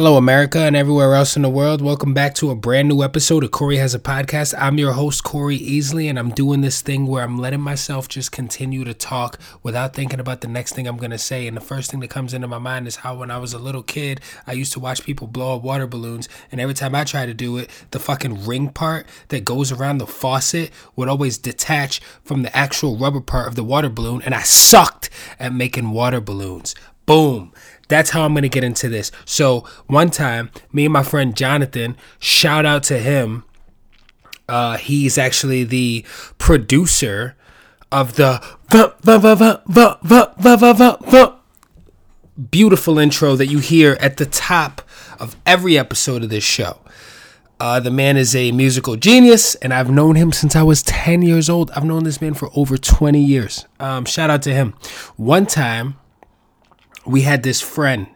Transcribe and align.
Hello, 0.00 0.16
America, 0.16 0.60
and 0.60 0.74
everywhere 0.74 1.14
else 1.14 1.36
in 1.36 1.42
the 1.42 1.50
world. 1.50 1.82
Welcome 1.82 2.14
back 2.14 2.34
to 2.36 2.48
a 2.48 2.54
brand 2.54 2.88
new 2.88 3.02
episode 3.02 3.44
of 3.44 3.50
Corey 3.50 3.76
Has 3.76 3.94
a 3.94 3.98
Podcast. 3.98 4.54
I'm 4.56 4.78
your 4.78 4.92
host, 4.92 5.24
Corey 5.24 5.58
Easley, 5.58 6.08
and 6.08 6.18
I'm 6.18 6.30
doing 6.30 6.62
this 6.62 6.80
thing 6.80 7.06
where 7.06 7.22
I'm 7.22 7.36
letting 7.36 7.60
myself 7.60 8.08
just 8.08 8.32
continue 8.32 8.82
to 8.84 8.94
talk 8.94 9.38
without 9.62 9.92
thinking 9.92 10.18
about 10.18 10.40
the 10.40 10.48
next 10.48 10.72
thing 10.72 10.86
I'm 10.86 10.96
going 10.96 11.10
to 11.10 11.18
say. 11.18 11.46
And 11.46 11.54
the 11.54 11.60
first 11.60 11.90
thing 11.90 12.00
that 12.00 12.08
comes 12.08 12.32
into 12.32 12.48
my 12.48 12.56
mind 12.56 12.86
is 12.86 12.96
how, 12.96 13.14
when 13.14 13.30
I 13.30 13.36
was 13.36 13.52
a 13.52 13.58
little 13.58 13.82
kid, 13.82 14.22
I 14.46 14.52
used 14.52 14.72
to 14.72 14.80
watch 14.80 15.04
people 15.04 15.26
blow 15.26 15.56
up 15.56 15.62
water 15.62 15.86
balloons, 15.86 16.30
and 16.50 16.62
every 16.62 16.72
time 16.72 16.94
I 16.94 17.04
try 17.04 17.26
to 17.26 17.34
do 17.34 17.58
it, 17.58 17.68
the 17.90 18.00
fucking 18.00 18.46
ring 18.46 18.70
part 18.70 19.06
that 19.28 19.44
goes 19.44 19.70
around 19.70 19.98
the 19.98 20.06
faucet 20.06 20.70
would 20.96 21.10
always 21.10 21.36
detach 21.36 22.00
from 22.24 22.40
the 22.40 22.56
actual 22.56 22.96
rubber 22.96 23.20
part 23.20 23.48
of 23.48 23.54
the 23.54 23.64
water 23.64 23.90
balloon, 23.90 24.22
and 24.22 24.34
I 24.34 24.44
sucked 24.44 25.10
at 25.38 25.52
making 25.52 25.90
water 25.90 26.22
balloons. 26.22 26.74
Boom. 27.04 27.52
That's 27.90 28.10
how 28.10 28.22
I'm 28.22 28.34
to 28.34 28.48
get 28.48 28.64
into 28.64 28.88
this. 28.88 29.12
So, 29.26 29.66
one 29.86 30.10
time, 30.10 30.50
me 30.72 30.86
and 30.86 30.92
my 30.92 31.02
friend 31.02 31.36
Jonathan, 31.36 31.96
shout 32.18 32.64
out 32.64 32.82
to 32.84 32.98
him. 32.98 33.44
Uh, 34.48 34.78
he's 34.78 35.18
actually 35.18 35.64
the 35.64 36.04
producer 36.38 37.36
of 37.92 38.16
the 38.16 38.42
beautiful 42.50 42.98
intro 42.98 43.36
that 43.36 43.48
you 43.48 43.58
hear 43.58 43.98
at 44.00 44.16
the 44.16 44.26
top 44.26 44.82
of 45.18 45.36
every 45.44 45.78
episode 45.78 46.22
of 46.22 46.30
this 46.30 46.44
show. 46.44 46.80
Uh, 47.60 47.78
the 47.78 47.90
man 47.90 48.16
is 48.16 48.34
a 48.34 48.52
musical 48.52 48.96
genius, 48.96 49.54
and 49.56 49.74
I've 49.74 49.90
known 49.90 50.16
him 50.16 50.32
since 50.32 50.56
I 50.56 50.62
was 50.62 50.82
10 50.82 51.20
years 51.20 51.50
old. 51.50 51.70
I've 51.72 51.84
known 51.84 52.04
this 52.04 52.20
man 52.20 52.32
for 52.32 52.48
over 52.56 52.78
20 52.78 53.20
years. 53.22 53.66
Um, 53.78 54.06
shout 54.06 54.30
out 54.30 54.40
to 54.42 54.54
him. 54.54 54.72
One 55.16 55.44
time, 55.44 55.99
we 57.10 57.22
had 57.22 57.42
this 57.42 57.60
friend, 57.60 58.06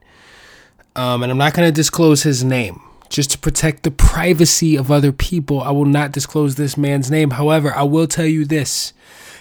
um, 0.96 1.22
and 1.22 1.32
I'm 1.32 1.38
not 1.38 1.54
going 1.54 1.68
to 1.68 1.72
disclose 1.72 2.22
his 2.22 2.44
name 2.44 2.80
just 3.08 3.30
to 3.30 3.38
protect 3.38 3.82
the 3.82 3.90
privacy 3.90 4.76
of 4.76 4.90
other 4.90 5.12
people. 5.12 5.60
I 5.60 5.70
will 5.70 5.84
not 5.84 6.12
disclose 6.12 6.56
this 6.56 6.76
man's 6.76 7.10
name. 7.10 7.30
However, 7.30 7.74
I 7.74 7.84
will 7.84 8.06
tell 8.06 8.26
you 8.26 8.44
this 8.44 8.92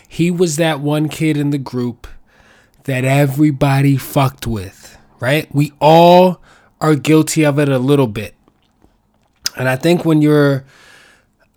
he 0.07 0.29
was 0.29 0.57
that 0.57 0.79
one 0.79 1.09
kid 1.09 1.37
in 1.37 1.49
the 1.49 1.57
group 1.57 2.07
that 2.83 3.03
everybody 3.03 3.97
fucked 3.97 4.45
with, 4.45 4.95
right? 5.19 5.47
We 5.53 5.73
all 5.79 6.39
are 6.79 6.95
guilty 6.95 7.43
of 7.43 7.57
it 7.57 7.69
a 7.69 7.79
little 7.79 8.07
bit. 8.07 8.35
And 9.57 9.67
I 9.67 9.75
think 9.75 10.05
when 10.05 10.21
you're, 10.21 10.65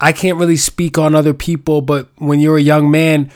I 0.01 0.13
can't 0.13 0.39
really 0.39 0.57
speak 0.57 0.97
on 0.97 1.15
other 1.15 1.35
people, 1.35 1.83
but 1.83 2.09
when 2.17 2.41
you're 2.41 2.57
a 2.57 2.63
young 2.63 2.91
man, 2.91 3.31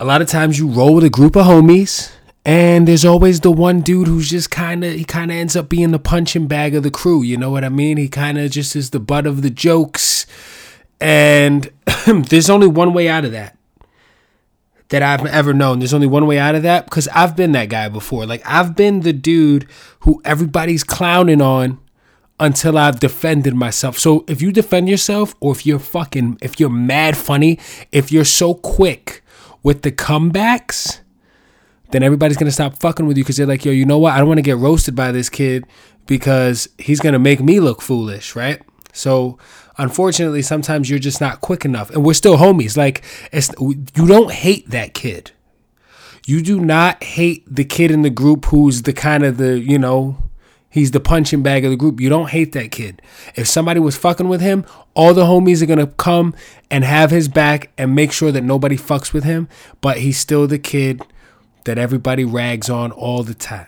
a 0.00 0.06
lot 0.06 0.22
of 0.22 0.28
times 0.28 0.58
you 0.58 0.68
roll 0.68 0.94
with 0.94 1.04
a 1.04 1.10
group 1.10 1.36
of 1.36 1.44
homies 1.44 2.12
and 2.48 2.88
there's 2.88 3.04
always 3.04 3.40
the 3.40 3.52
one 3.52 3.82
dude 3.82 4.08
who's 4.08 4.30
just 4.30 4.50
kind 4.50 4.82
of, 4.82 4.94
he 4.94 5.04
kind 5.04 5.30
of 5.30 5.36
ends 5.36 5.54
up 5.54 5.68
being 5.68 5.90
the 5.90 5.98
punching 5.98 6.46
bag 6.46 6.74
of 6.74 6.82
the 6.82 6.90
crew. 6.90 7.22
You 7.22 7.36
know 7.36 7.50
what 7.50 7.62
I 7.62 7.68
mean? 7.68 7.98
He 7.98 8.08
kind 8.08 8.38
of 8.38 8.50
just 8.50 8.74
is 8.74 8.88
the 8.88 8.98
butt 8.98 9.26
of 9.26 9.42
the 9.42 9.50
jokes. 9.50 10.24
And 10.98 11.70
there's 12.06 12.48
only 12.48 12.66
one 12.66 12.94
way 12.94 13.06
out 13.06 13.26
of 13.26 13.32
that 13.32 13.58
that 14.88 15.02
I've 15.02 15.26
ever 15.26 15.52
known. 15.52 15.80
There's 15.80 15.92
only 15.92 16.06
one 16.06 16.26
way 16.26 16.38
out 16.38 16.54
of 16.54 16.62
that 16.62 16.86
because 16.86 17.06
I've 17.08 17.36
been 17.36 17.52
that 17.52 17.68
guy 17.68 17.90
before. 17.90 18.24
Like, 18.24 18.40
I've 18.46 18.74
been 18.74 19.00
the 19.00 19.12
dude 19.12 19.66
who 20.00 20.22
everybody's 20.24 20.84
clowning 20.84 21.42
on 21.42 21.78
until 22.40 22.78
I've 22.78 22.98
defended 22.98 23.56
myself. 23.56 23.98
So 23.98 24.24
if 24.26 24.40
you 24.40 24.52
defend 24.52 24.88
yourself, 24.88 25.34
or 25.40 25.52
if 25.52 25.66
you're 25.66 25.78
fucking, 25.78 26.38
if 26.40 26.58
you're 26.58 26.70
mad 26.70 27.14
funny, 27.14 27.58
if 27.92 28.10
you're 28.10 28.24
so 28.24 28.54
quick 28.54 29.22
with 29.62 29.82
the 29.82 29.92
comebacks, 29.92 31.00
then 31.90 32.02
everybody's 32.02 32.36
gonna 32.36 32.50
stop 32.50 32.78
fucking 32.78 33.06
with 33.06 33.16
you 33.16 33.24
because 33.24 33.36
they're 33.36 33.46
like, 33.46 33.64
yo, 33.64 33.72
you 33.72 33.84
know 33.84 33.98
what? 33.98 34.14
I 34.14 34.18
don't 34.18 34.28
want 34.28 34.38
to 34.38 34.42
get 34.42 34.56
roasted 34.56 34.94
by 34.94 35.12
this 35.12 35.28
kid 35.28 35.66
because 36.06 36.68
he's 36.78 37.00
gonna 37.00 37.18
make 37.18 37.40
me 37.40 37.60
look 37.60 37.82
foolish, 37.82 38.34
right? 38.36 38.60
So 38.92 39.38
unfortunately, 39.76 40.42
sometimes 40.42 40.90
you're 40.90 40.98
just 40.98 41.20
not 41.20 41.40
quick 41.40 41.64
enough, 41.64 41.90
and 41.90 42.04
we're 42.04 42.14
still 42.14 42.36
homies. 42.36 42.76
Like, 42.76 43.02
it's 43.32 43.50
you 43.60 44.06
don't 44.06 44.32
hate 44.32 44.70
that 44.70 44.94
kid. 44.94 45.32
You 46.26 46.42
do 46.42 46.60
not 46.60 47.02
hate 47.02 47.44
the 47.52 47.64
kid 47.64 47.90
in 47.90 48.02
the 48.02 48.10
group 48.10 48.46
who's 48.46 48.82
the 48.82 48.92
kind 48.92 49.24
of 49.24 49.38
the 49.38 49.58
you 49.58 49.78
know 49.78 50.28
He's 50.70 50.90
the 50.90 51.00
punching 51.00 51.42
bag 51.42 51.64
of 51.64 51.70
the 51.70 51.76
group. 51.76 51.98
You 52.00 52.10
don't 52.10 52.28
hate 52.28 52.52
that 52.52 52.70
kid. 52.70 53.00
If 53.34 53.48
somebody 53.48 53.80
was 53.80 53.96
fucking 53.96 54.28
with 54.28 54.42
him, 54.42 54.66
all 54.94 55.14
the 55.14 55.24
homies 55.24 55.62
are 55.62 55.66
going 55.66 55.78
to 55.78 55.86
come 55.86 56.34
and 56.70 56.84
have 56.84 57.10
his 57.10 57.26
back 57.26 57.70
and 57.78 57.94
make 57.94 58.12
sure 58.12 58.30
that 58.32 58.44
nobody 58.44 58.76
fucks 58.76 59.12
with 59.12 59.24
him. 59.24 59.48
But 59.80 59.98
he's 59.98 60.18
still 60.18 60.46
the 60.46 60.58
kid 60.58 61.02
that 61.68 61.76
everybody 61.76 62.24
rags 62.24 62.70
on 62.70 62.90
all 62.92 63.22
the 63.22 63.34
time. 63.34 63.66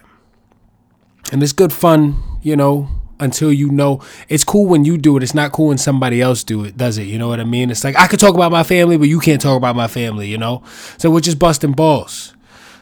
And 1.31 1.43
it's 1.43 1.53
good 1.53 1.71
fun, 1.71 2.17
you 2.41 2.57
know, 2.57 2.89
until 3.21 3.53
you 3.53 3.69
know 3.69 4.03
it's 4.31 4.43
cool 4.43 4.65
when 4.65 4.87
you 4.87 4.97
do 4.97 5.19
it. 5.19 5.23
It's 5.23 5.35
not 5.35 5.53
cool 5.53 5.67
when 5.69 5.77
somebody 5.77 6.23
else 6.23 6.43
do 6.43 6.65
it, 6.65 6.79
does 6.79 6.97
it? 6.97 7.03
You 7.03 7.19
know 7.19 7.29
what 7.29 7.41
I 7.41 7.45
mean? 7.45 7.71
It's 7.71 7.85
like 7.85 7.97
I 7.97 8.07
could 8.07 8.19
talk 8.19 8.35
about 8.35 8.51
my 8.51 8.63
family, 8.63 8.97
but 8.97 9.09
you 9.09 9.21
can't 9.21 9.39
talk 9.39 9.55
about 9.55 9.77
my 9.77 9.87
family, 9.87 10.29
you 10.29 10.39
know? 10.39 10.63
So 10.97 11.11
we're 11.11 11.21
just 11.21 11.39
busting 11.39 11.73
balls. 11.73 12.33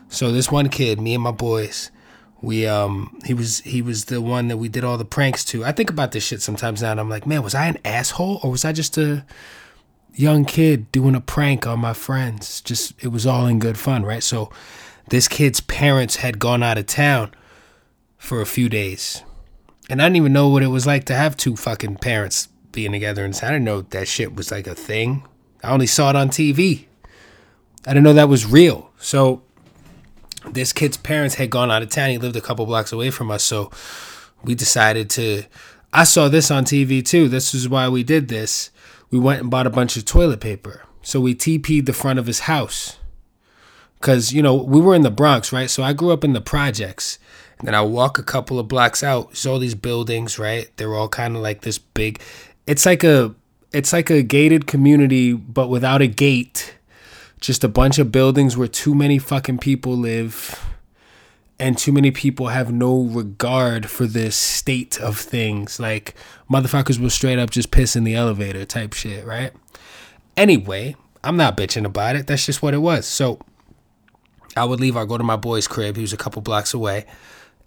So 0.09 0.31
this 0.31 0.53
one 0.53 0.69
kid, 0.69 1.01
me 1.01 1.15
and 1.15 1.23
my 1.25 1.33
boys, 1.33 1.91
we 2.41 2.65
um 2.65 3.19
he 3.25 3.35
was 3.35 3.59
he 3.63 3.83
was 3.83 4.05
the 4.05 4.21
one 4.21 4.47
that 4.47 4.59
we 4.59 4.69
did 4.69 4.85
all 4.85 4.99
the 4.99 5.05
pranks 5.05 5.45
to. 5.47 5.65
I 5.65 5.73
think 5.73 5.91
about 5.91 6.13
this 6.13 6.25
shit 6.25 6.43
sometimes 6.43 6.81
now 6.81 6.93
and 6.93 7.01
I'm 7.01 7.11
like, 7.11 7.27
man, 7.27 7.43
was 7.43 7.57
I 7.57 7.67
an 7.67 7.79
asshole 7.85 8.39
or 8.45 8.53
was 8.53 8.65
I 8.65 8.71
just 8.71 8.97
a 8.97 9.27
young 10.15 10.45
kid 10.45 10.93
doing 10.93 11.17
a 11.17 11.21
prank 11.21 11.67
on 11.67 11.81
my 11.81 11.93
friends? 11.93 12.61
Just 12.61 12.95
it 13.03 13.09
was 13.09 13.27
all 13.27 13.47
in 13.47 13.59
good 13.59 13.77
fun, 13.77 14.05
right? 14.05 14.23
So 14.23 14.53
this 15.11 15.29
kid's 15.29 15.61
parents 15.61 16.17
had 16.17 16.39
gone 16.39 16.63
out 16.63 16.79
of 16.79 16.87
town 16.87 17.33
for 18.17 18.41
a 18.41 18.47
few 18.47 18.69
days. 18.69 19.23
And 19.89 20.03
I 20.03 20.07
didn't 20.07 20.17
even 20.17 20.33
know 20.33 20.49
what 20.49 20.63
it 20.63 20.69
was 20.69 20.87
like 20.87 21.05
to 21.05 21.15
have 21.15 21.37
two 21.37 21.57
fucking 21.57 21.97
parents 21.97 22.49
being 22.73 22.93
together. 22.93 23.25
And 23.25 23.35
I 23.35 23.49
didn't 23.49 23.65
know 23.65 23.83
that 23.83 24.09
shit 24.09 24.35
was 24.35 24.51
like 24.51 24.67
a 24.67 24.75
thing. 24.75 25.27
I 25.63 25.71
only 25.71 25.87
saw 25.87 26.11
it 26.11 26.17
on 26.17 26.29
TV. 26.29 26.87
I 27.87 27.93
didn't 27.93 28.05
know 28.05 28.13
that 28.13 28.29
was 28.29 28.45
real. 28.45 28.91
So 28.99 29.43
this 30.53 30.73
kid's 30.73 30.99
parents 30.99 31.37
had 31.37 31.51
gone 31.51 31.71
out 31.71 31.83
of 31.83 31.89
town. 31.89 32.11
He 32.11 32.19
lived 32.19 32.37
a 32.37 32.43
couple 32.43 32.67
blocks 32.67 32.93
away 32.93 33.11
from 33.11 33.31
us. 33.31 33.43
So 33.43 33.71
we 34.45 34.55
decided 34.55 35.09
to. 35.11 35.45
I 35.91 36.05
saw 36.05 36.29
this 36.29 36.51
on 36.51 36.65
TV 36.65 37.05
too. 37.05 37.29
This 37.29 37.55
is 37.55 37.69
why 37.69 37.89
we 37.89 38.03
did 38.03 38.29
this. 38.29 38.71
We 39.11 39.19
went 39.19 39.41
and 39.41 39.51
bought 39.51 39.67
a 39.67 39.71
bunch 39.71 39.97
of 39.97 40.05
toilet 40.05 40.41
paper. 40.41 40.83
So 41.01 41.19
we 41.19 41.35
TP'd 41.35 41.87
the 41.87 41.95
front 41.95 42.19
of 42.19 42.27
his 42.27 42.41
house 42.41 42.98
because 44.01 44.33
you 44.33 44.43
know 44.43 44.55
we 44.55 44.81
were 44.81 44.95
in 44.95 45.03
the 45.03 45.11
Bronx, 45.11 45.53
right? 45.53 45.71
So 45.71 45.83
I 45.83 45.93
grew 45.93 46.11
up 46.11 46.25
in 46.25 46.33
the 46.33 46.41
projects, 46.41 47.19
and 47.59 47.67
then 47.67 47.75
I 47.75 47.83
walk 47.83 48.19
a 48.19 48.23
couple 48.23 48.59
of 48.59 48.69
blocks 48.69 49.03
out. 49.03 49.29
There's 49.29 49.47
all 49.47 49.59
these 49.59 49.75
buildings, 49.75 50.39
right? 50.39 50.71
They're 50.77 50.95
all 50.95 51.09
kind 51.09 51.37
of 51.37 51.43
like 51.43 51.63
this 51.63 51.79
big. 51.79 52.21
It's 52.67 52.87
like 52.87 53.05
a 53.05 53.35
it's 53.73 53.93
like 53.93 54.11
a 54.11 54.23
gated 54.23 54.67
community, 54.67 55.33
but 55.33 55.69
without 55.69 56.03
a 56.03 56.07
gate. 56.07 56.75
Just 57.41 57.63
a 57.63 57.69
bunch 57.69 58.01
of 58.01 58.11
buildings 58.11 58.57
where 58.57 58.67
too 58.67 58.97
many 58.97 59.17
fucking 59.19 59.59
people 59.59 59.93
live, 59.97 60.61
and 61.61 61.79
too 61.79 61.93
many 61.93 62.11
people 62.11 62.49
have 62.49 62.73
no 62.73 63.01
regard 63.01 63.89
for 63.89 64.07
the 64.07 64.33
state 64.33 65.01
of 65.01 65.17
things. 65.19 65.79
Like 65.79 66.17
motherfuckers 66.51 66.99
will 66.99 67.11
straight 67.11 67.39
up 67.39 67.51
just 67.51 67.71
piss 67.71 67.95
in 67.95 68.03
the 68.03 68.17
elevator 68.17 68.65
type 68.65 68.93
shit, 68.93 69.25
right? 69.25 69.53
Anyway, 70.37 70.97
I'm 71.23 71.37
not 71.37 71.57
bitching 71.57 71.85
about 71.85 72.17
it. 72.17 72.27
That's 72.27 72.45
just 72.45 72.61
what 72.61 72.75
it 72.75 72.79
was. 72.79 73.07
So 73.07 73.39
I 74.57 74.65
would 74.65 74.81
leave. 74.81 74.97
I 74.97 75.05
go 75.05 75.19
to 75.19 75.25
my 75.25 75.37
boy's 75.37 75.69
crib. 75.69 75.97
He 75.97 76.03
was 76.03 76.13
a 76.13 76.17
couple 76.17 76.43
blocks 76.43 76.75
away, 76.75 77.07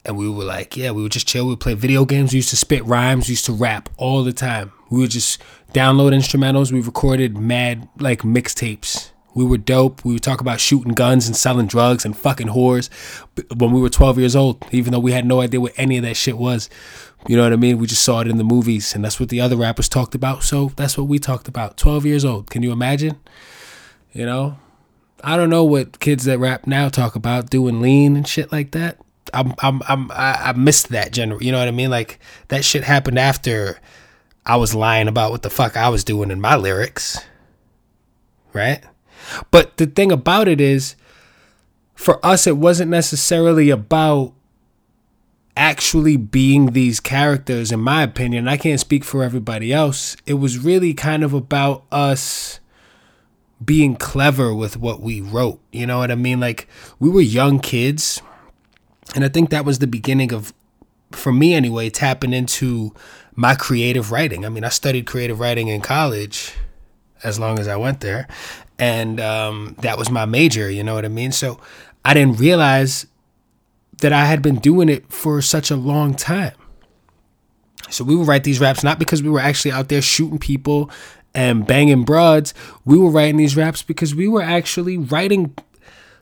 and 0.05 0.17
we 0.17 0.29
were 0.29 0.43
like, 0.43 0.75
yeah, 0.75 0.91
we 0.91 1.01
would 1.03 1.11
just 1.11 1.27
chill. 1.27 1.45
We 1.45 1.51
would 1.51 1.59
play 1.59 1.73
video 1.73 2.05
games. 2.05 2.33
We 2.33 2.37
used 2.37 2.49
to 2.49 2.57
spit 2.57 2.83
rhymes. 2.85 3.27
We 3.27 3.33
used 3.33 3.45
to 3.45 3.53
rap 3.53 3.89
all 3.97 4.23
the 4.23 4.33
time. 4.33 4.71
We 4.89 4.99
would 4.99 5.11
just 5.11 5.41
download 5.73 6.13
instrumentals. 6.13 6.71
We 6.71 6.81
recorded 6.81 7.37
mad 7.37 7.87
like 7.99 8.21
mixtapes. 8.21 9.11
We 9.33 9.45
were 9.45 9.57
dope. 9.57 10.03
We 10.03 10.13
would 10.13 10.23
talk 10.23 10.41
about 10.41 10.59
shooting 10.59 10.93
guns 10.93 11.27
and 11.27 11.35
selling 11.35 11.67
drugs 11.67 12.03
and 12.03 12.17
fucking 12.17 12.49
whores 12.49 12.89
when 13.55 13.71
we 13.71 13.79
were 13.79 13.89
12 13.89 14.19
years 14.19 14.35
old, 14.35 14.65
even 14.71 14.91
though 14.91 14.99
we 14.99 15.13
had 15.13 15.25
no 15.25 15.39
idea 15.39 15.61
what 15.61 15.73
any 15.77 15.97
of 15.97 16.03
that 16.03 16.17
shit 16.17 16.37
was. 16.37 16.69
You 17.27 17.37
know 17.37 17.43
what 17.43 17.53
I 17.53 17.55
mean? 17.55 17.77
We 17.77 17.87
just 17.87 18.03
saw 18.03 18.19
it 18.19 18.27
in 18.27 18.37
the 18.37 18.43
movies, 18.43 18.93
and 18.93 19.05
that's 19.05 19.19
what 19.19 19.29
the 19.29 19.39
other 19.39 19.55
rappers 19.55 19.87
talked 19.87 20.15
about. 20.15 20.43
So 20.43 20.73
that's 20.75 20.97
what 20.97 21.07
we 21.07 21.19
talked 21.19 21.47
about. 21.47 21.77
12 21.77 22.05
years 22.05 22.25
old. 22.25 22.49
Can 22.49 22.63
you 22.63 22.71
imagine? 22.71 23.19
You 24.11 24.25
know? 24.25 24.57
I 25.23 25.37
don't 25.37 25.49
know 25.49 25.63
what 25.63 25.99
kids 25.99 26.25
that 26.25 26.39
rap 26.39 26.67
now 26.67 26.89
talk 26.89 27.15
about 27.15 27.49
doing 27.49 27.81
lean 27.81 28.15
and 28.15 28.27
shit 28.27 28.51
like 28.51 28.71
that. 28.71 28.97
I'm 29.33 29.53
I'm 29.59 29.81
I'm 29.87 30.11
I, 30.11 30.49
I 30.49 30.53
missed 30.53 30.89
that 30.89 31.11
general. 31.11 31.41
You 31.41 31.51
know 31.51 31.59
what 31.59 31.67
I 31.67 31.71
mean? 31.71 31.89
Like 31.89 32.19
that 32.49 32.65
shit 32.65 32.83
happened 32.83 33.19
after 33.19 33.79
I 34.45 34.55
was 34.55 34.75
lying 34.75 35.07
about 35.07 35.31
what 35.31 35.43
the 35.43 35.49
fuck 35.49 35.77
I 35.77 35.89
was 35.89 36.03
doing 36.03 36.31
in 36.31 36.41
my 36.41 36.55
lyrics. 36.55 37.19
Right? 38.53 38.83
But 39.51 39.77
the 39.77 39.85
thing 39.85 40.11
about 40.11 40.47
it 40.47 40.59
is 40.59 40.95
for 41.93 42.23
us 42.25 42.47
it 42.47 42.57
wasn't 42.57 42.91
necessarily 42.91 43.69
about 43.69 44.33
actually 45.55 46.17
being 46.17 46.67
these 46.67 46.99
characters 46.99 47.71
in 47.71 47.79
my 47.79 48.03
opinion. 48.03 48.47
I 48.47 48.57
can't 48.57 48.79
speak 48.79 49.03
for 49.03 49.23
everybody 49.23 49.71
else. 49.71 50.17
It 50.25 50.35
was 50.35 50.57
really 50.57 50.93
kind 50.93 51.23
of 51.23 51.33
about 51.33 51.83
us 51.91 52.60
being 53.63 53.95
clever 53.95 54.53
with 54.53 54.77
what 54.77 55.01
we 55.01 55.21
wrote. 55.21 55.59
You 55.71 55.85
know 55.85 55.99
what 55.99 56.11
I 56.11 56.15
mean? 56.15 56.39
Like 56.39 56.67
we 56.99 57.09
were 57.09 57.21
young 57.21 57.59
kids, 57.59 58.21
and 59.15 59.23
I 59.23 59.29
think 59.29 59.49
that 59.49 59.65
was 59.65 59.79
the 59.79 59.87
beginning 59.87 60.33
of 60.33 60.53
for 61.11 61.31
me 61.31 61.53
anyway, 61.53 61.89
tapping 61.89 62.33
into 62.33 62.93
my 63.35 63.55
creative 63.55 64.11
writing. 64.11 64.45
I 64.45 64.49
mean, 64.49 64.63
I 64.63 64.69
studied 64.69 65.05
creative 65.05 65.39
writing 65.39 65.67
in 65.67 65.81
college 65.81 66.53
as 67.23 67.39
long 67.39 67.59
as 67.59 67.67
I 67.67 67.75
went 67.75 67.99
there. 68.01 68.27
And 68.79 69.19
um, 69.19 69.75
that 69.79 69.97
was 69.97 70.09
my 70.09 70.25
major, 70.25 70.69
you 70.69 70.83
know 70.83 70.95
what 70.95 71.05
I 71.05 71.09
mean? 71.09 71.31
So 71.31 71.59
I 72.03 72.13
didn't 72.13 72.39
realize 72.39 73.05
that 74.01 74.11
I 74.11 74.25
had 74.25 74.41
been 74.41 74.55
doing 74.55 74.89
it 74.89 75.11
for 75.11 75.41
such 75.41 75.69
a 75.69 75.75
long 75.75 76.15
time. 76.15 76.53
So 77.89 78.03
we 78.03 78.15
would 78.15 78.27
write 78.27 78.43
these 78.43 78.59
raps 78.59 78.83
not 78.83 78.99
because 78.99 79.21
we 79.21 79.29
were 79.29 79.39
actually 79.39 79.71
out 79.71 79.89
there 79.89 80.01
shooting 80.01 80.39
people 80.39 80.89
and 81.33 81.65
banging 81.65 82.03
broads. 82.03 82.53
We 82.85 82.97
were 82.97 83.09
writing 83.09 83.37
these 83.37 83.55
raps 83.55 83.81
because 83.81 84.13
we 84.15 84.27
were 84.27 84.41
actually 84.41 84.97
writing 84.97 85.55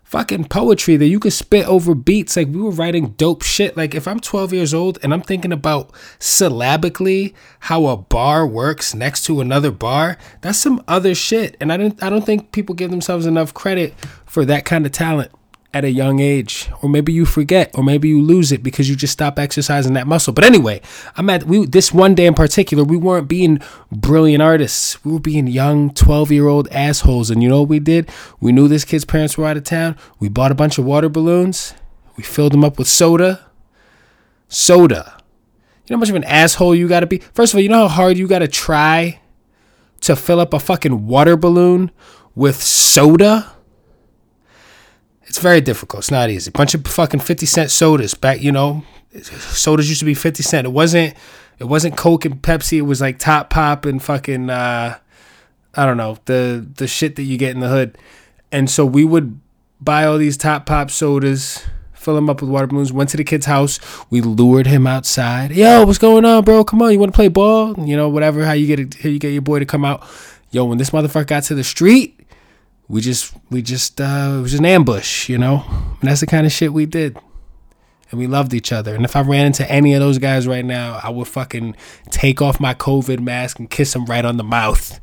fucking 0.09 0.43
poetry 0.45 0.97
that 0.97 1.05
you 1.05 1.19
could 1.19 1.33
spit 1.33 1.67
over 1.67 1.93
beats. 1.93 2.35
Like 2.35 2.47
we 2.47 2.59
were 2.59 2.71
writing 2.71 3.09
dope 3.09 3.43
shit. 3.43 3.77
Like 3.77 3.93
if 3.93 4.07
I'm 4.07 4.19
12 4.19 4.53
years 4.53 4.73
old 4.73 4.97
and 5.03 5.13
I'm 5.13 5.21
thinking 5.21 5.53
about 5.53 5.91
syllabically 6.17 7.35
how 7.59 7.85
a 7.85 7.95
bar 7.95 8.47
works 8.47 8.95
next 8.95 9.23
to 9.25 9.39
another 9.39 9.69
bar, 9.69 10.17
that's 10.41 10.57
some 10.57 10.83
other 10.87 11.13
shit. 11.13 11.55
And 11.61 11.71
I 11.71 11.77
don't 11.77 12.01
I 12.03 12.09
don't 12.09 12.25
think 12.25 12.51
people 12.51 12.73
give 12.73 12.89
themselves 12.89 13.27
enough 13.27 13.53
credit 13.53 13.93
for 14.25 14.45
that 14.45 14.65
kind 14.65 14.85
of 14.87 14.91
talent 14.91 15.31
at 15.73 15.83
a 15.85 15.91
young 15.91 16.19
age. 16.19 16.69
Or 16.81 16.89
maybe 16.89 17.13
you 17.13 17.25
forget 17.25 17.71
or 17.75 17.83
maybe 17.83 18.09
you 18.09 18.21
lose 18.21 18.51
it 18.51 18.63
because 18.63 18.89
you 18.89 18.95
just 18.95 19.13
stop 19.13 19.37
exercising 19.37 19.93
that 19.93 20.07
muscle. 20.07 20.33
But 20.33 20.43
anyway 20.43 20.81
i'm 21.15 21.29
at 21.29 21.43
we 21.43 21.65
this 21.65 21.93
one 21.93 22.15
day 22.15 22.25
in 22.25 22.33
particular 22.33 22.83
we 22.83 22.97
weren't 22.97 23.27
being 23.27 23.59
brilliant 23.91 24.41
artists. 24.41 25.03
We 25.05 25.11
were 25.13 25.19
being 25.19 25.47
young 25.47 25.93
12 25.93 26.31
year 26.31 26.47
old 26.47 26.67
assholes. 26.71 27.29
And 27.29 27.43
you 27.43 27.49
know 27.49 27.61
what 27.61 27.69
we 27.69 27.79
did? 27.79 28.09
We 28.39 28.51
knew 28.51 28.67
this 28.67 28.85
kid's 28.85 29.05
parents 29.05 29.37
were 29.37 29.45
out 29.45 29.57
of 29.57 29.63
town. 29.63 29.95
We 30.19 30.29
bought 30.29 30.51
a 30.51 30.55
bunch 30.55 30.77
of 30.77 30.85
water 30.85 31.09
balloons. 31.09 31.73
We 32.15 32.23
filled 32.23 32.53
them 32.53 32.63
up 32.63 32.77
with 32.77 32.87
soda. 32.87 33.45
Soda. 34.47 35.15
You 35.85 35.93
know 35.93 35.97
how 35.97 35.99
much 36.01 36.09
of 36.09 36.15
an 36.15 36.23
asshole 36.23 36.75
you 36.75 36.87
gotta 36.87 37.07
be? 37.07 37.19
First 37.33 37.53
of 37.53 37.57
all 37.57 37.61
you 37.61 37.69
know 37.69 37.87
how 37.87 37.95
hard 37.95 38.17
you 38.17 38.27
gotta 38.27 38.47
try 38.47 39.19
to 40.01 40.15
fill 40.15 40.39
up 40.39 40.53
a 40.53 40.59
fucking 40.59 41.07
water 41.07 41.35
balloon 41.35 41.91
with 42.33 42.61
soda 42.61 43.51
it's 45.29 45.37
very 45.37 45.61
difficult. 45.61 46.01
It's 46.01 46.11
not 46.11 46.31
easy. 46.31 46.49
Bunch 46.49 46.73
of 46.73 46.85
fucking 46.85 47.19
50 47.19 47.45
cent 47.45 47.71
sodas 47.71 48.15
back, 48.15 48.41
you 48.41 48.51
know. 48.51 48.83
Sodas 49.21 49.87
used 49.87 49.99
to 49.99 50.05
be 50.05 50.15
50 50.15 50.41
cent. 50.41 50.65
It 50.65 50.71
wasn't 50.71 51.13
it 51.59 51.65
wasn't 51.65 51.95
Coke 51.95 52.25
and 52.25 52.41
Pepsi. 52.41 52.79
It 52.79 52.81
was 52.81 52.99
like 52.99 53.19
Top 53.19 53.49
Pop 53.51 53.85
and 53.85 54.01
fucking 54.01 54.49
uh 54.49 54.97
I 55.75 55.85
don't 55.85 55.97
know, 55.97 56.17
the 56.25 56.67
the 56.75 56.87
shit 56.87 57.15
that 57.15 57.23
you 57.23 57.37
get 57.37 57.51
in 57.51 57.59
the 57.59 57.67
hood. 57.67 57.95
And 58.51 58.69
so 58.69 58.85
we 58.85 59.05
would 59.05 59.39
buy 59.79 60.05
all 60.05 60.17
these 60.17 60.35
Top 60.35 60.65
Pop 60.65 60.89
sodas, 60.89 61.63
fill 61.93 62.15
them 62.15 62.27
up 62.27 62.41
with 62.41 62.49
water 62.49 62.65
balloons, 62.65 62.91
went 62.91 63.11
to 63.11 63.17
the 63.17 63.23
kid's 63.23 63.45
house. 63.45 63.79
We 64.09 64.21
lured 64.21 64.65
him 64.65 64.87
outside. 64.87 65.51
Yo, 65.51 65.85
what's 65.85 65.99
going 65.99 66.25
on, 66.25 66.43
bro? 66.43 66.63
Come 66.63 66.81
on, 66.81 66.91
you 66.91 66.99
want 66.99 67.11
to 67.11 67.15
play 67.15 67.27
ball? 67.27 67.75
You 67.87 67.95
know, 67.95 68.09
whatever, 68.09 68.43
how 68.43 68.53
you 68.53 68.65
get 68.65 68.79
it, 68.79 68.95
how 68.95 69.09
you 69.09 69.19
get 69.19 69.29
your 69.29 69.43
boy 69.43 69.59
to 69.59 69.65
come 69.65 69.85
out. 69.85 70.03
Yo, 70.49 70.65
when 70.65 70.79
this 70.79 70.89
motherfucker 70.89 71.27
got 71.27 71.43
to 71.43 71.53
the 71.53 71.63
street, 71.63 72.18
we 72.89 73.01
just 73.01 73.33
we 73.49 73.61
just 73.61 74.01
uh, 74.01 74.35
it 74.39 74.41
was 74.41 74.55
an 74.55 74.65
ambush, 74.65 75.29
you 75.29 75.37
know. 75.37 75.63
And 76.01 76.09
that's 76.09 76.21
the 76.21 76.27
kind 76.27 76.45
of 76.45 76.51
shit 76.51 76.73
we 76.73 76.85
did, 76.85 77.17
and 78.09 78.19
we 78.19 78.27
loved 78.27 78.53
each 78.53 78.73
other. 78.73 78.95
And 78.95 79.05
if 79.05 79.15
I 79.15 79.21
ran 79.21 79.45
into 79.45 79.69
any 79.71 79.93
of 79.93 80.01
those 80.01 80.17
guys 80.17 80.47
right 80.47 80.65
now, 80.65 80.99
I 81.01 81.09
would 81.09 81.27
fucking 81.27 81.75
take 82.09 82.41
off 82.41 82.59
my 82.59 82.73
COVID 82.73 83.19
mask 83.19 83.59
and 83.59 83.69
kiss 83.69 83.93
them 83.93 84.05
right 84.05 84.25
on 84.25 84.37
the 84.37 84.43
mouth. 84.43 84.99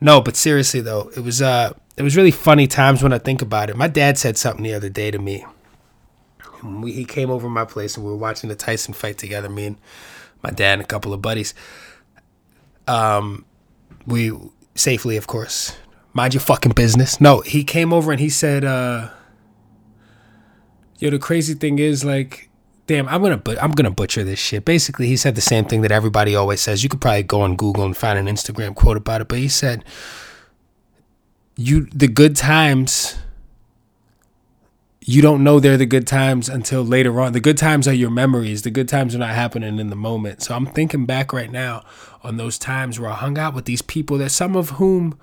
No, 0.00 0.20
but 0.20 0.36
seriously 0.36 0.82
though, 0.82 1.10
it 1.16 1.20
was 1.20 1.40
uh 1.40 1.72
it 1.96 2.02
was 2.02 2.16
really 2.16 2.30
funny 2.30 2.66
times 2.66 3.02
when 3.02 3.14
I 3.14 3.18
think 3.18 3.40
about 3.40 3.70
it. 3.70 3.76
My 3.76 3.88
dad 3.88 4.18
said 4.18 4.36
something 4.36 4.62
the 4.62 4.74
other 4.74 4.90
day 4.90 5.10
to 5.10 5.18
me. 5.18 5.44
We, 6.62 6.92
he 6.92 7.04
came 7.04 7.30
over 7.30 7.48
my 7.48 7.64
place 7.64 7.96
and 7.96 8.04
we 8.04 8.10
were 8.10 8.16
watching 8.16 8.48
the 8.48 8.56
Tyson 8.56 8.92
fight 8.92 9.18
together. 9.18 9.48
Me 9.48 9.66
and 9.66 9.76
my 10.42 10.50
dad 10.50 10.74
and 10.74 10.82
a 10.82 10.86
couple 10.86 11.14
of 11.14 11.22
buddies. 11.22 11.54
Um, 12.86 13.46
we 14.06 14.32
safely, 14.74 15.16
of 15.16 15.26
course, 15.26 15.74
mind 16.16 16.34
your 16.34 16.40
fucking 16.40 16.72
business. 16.72 17.20
No, 17.20 17.40
he 17.42 17.62
came 17.62 17.92
over 17.92 18.10
and 18.10 18.20
he 18.20 18.30
said, 18.30 18.64
uh, 18.64 19.10
yo, 20.98 21.10
the 21.10 21.18
crazy 21.18 21.54
thing 21.54 21.78
is 21.78 22.04
like, 22.04 22.48
damn, 22.86 23.06
I'm 23.08 23.22
gonna 23.22 23.36
but 23.36 23.62
I'm 23.62 23.72
gonna 23.72 23.90
butcher 23.90 24.24
this 24.24 24.38
shit. 24.38 24.64
Basically, 24.64 25.06
he 25.06 25.16
said 25.16 25.34
the 25.34 25.40
same 25.40 25.66
thing 25.66 25.82
that 25.82 25.92
everybody 25.92 26.34
always 26.34 26.60
says. 26.60 26.82
You 26.82 26.88
could 26.88 27.00
probably 27.00 27.22
go 27.22 27.42
on 27.42 27.54
Google 27.54 27.84
and 27.84 27.96
find 27.96 28.18
an 28.18 28.26
Instagram 28.34 28.74
quote 28.74 28.96
about 28.96 29.20
it, 29.20 29.28
but 29.28 29.38
he 29.38 29.48
said, 29.48 29.84
"You 31.56 31.86
the 31.94 32.08
good 32.08 32.34
times." 32.34 33.18
You 35.08 35.22
don't 35.22 35.44
know 35.44 35.60
they're 35.60 35.76
the 35.76 35.86
good 35.86 36.04
times 36.04 36.48
until 36.48 36.82
later 36.82 37.20
on. 37.20 37.32
The 37.32 37.38
good 37.38 37.56
times 37.56 37.86
are 37.86 37.92
your 37.92 38.10
memories. 38.10 38.62
The 38.62 38.72
good 38.72 38.88
times 38.88 39.14
are 39.14 39.18
not 39.18 39.36
happening 39.36 39.78
in 39.78 39.88
the 39.88 39.94
moment. 39.94 40.42
So 40.42 40.56
I'm 40.56 40.66
thinking 40.66 41.06
back 41.06 41.32
right 41.32 41.48
now 41.48 41.84
on 42.24 42.38
those 42.38 42.58
times 42.58 42.98
where 42.98 43.12
I 43.12 43.14
hung 43.14 43.38
out 43.38 43.54
with 43.54 43.66
these 43.66 43.82
people 43.82 44.18
that 44.18 44.30
some 44.30 44.56
of 44.56 44.70
whom 44.70 45.16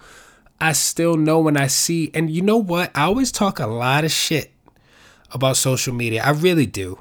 I 0.60 0.72
still 0.74 1.18
know 1.18 1.40
when 1.40 1.58
I 1.58 1.68
see, 1.68 2.10
and 2.14 2.30
you 2.30 2.42
know 2.42 2.58
what? 2.58 2.92
I 2.96 3.04
always 3.04 3.32
talk 3.32 3.60
a 3.60 3.68
lot 3.68 4.06
of 4.06 4.12
shit 4.12 4.52
about 5.32 5.58
social 5.58 5.94
media. 5.94 6.24
I 6.24 6.32
really 6.32 6.66
do. 6.66 7.00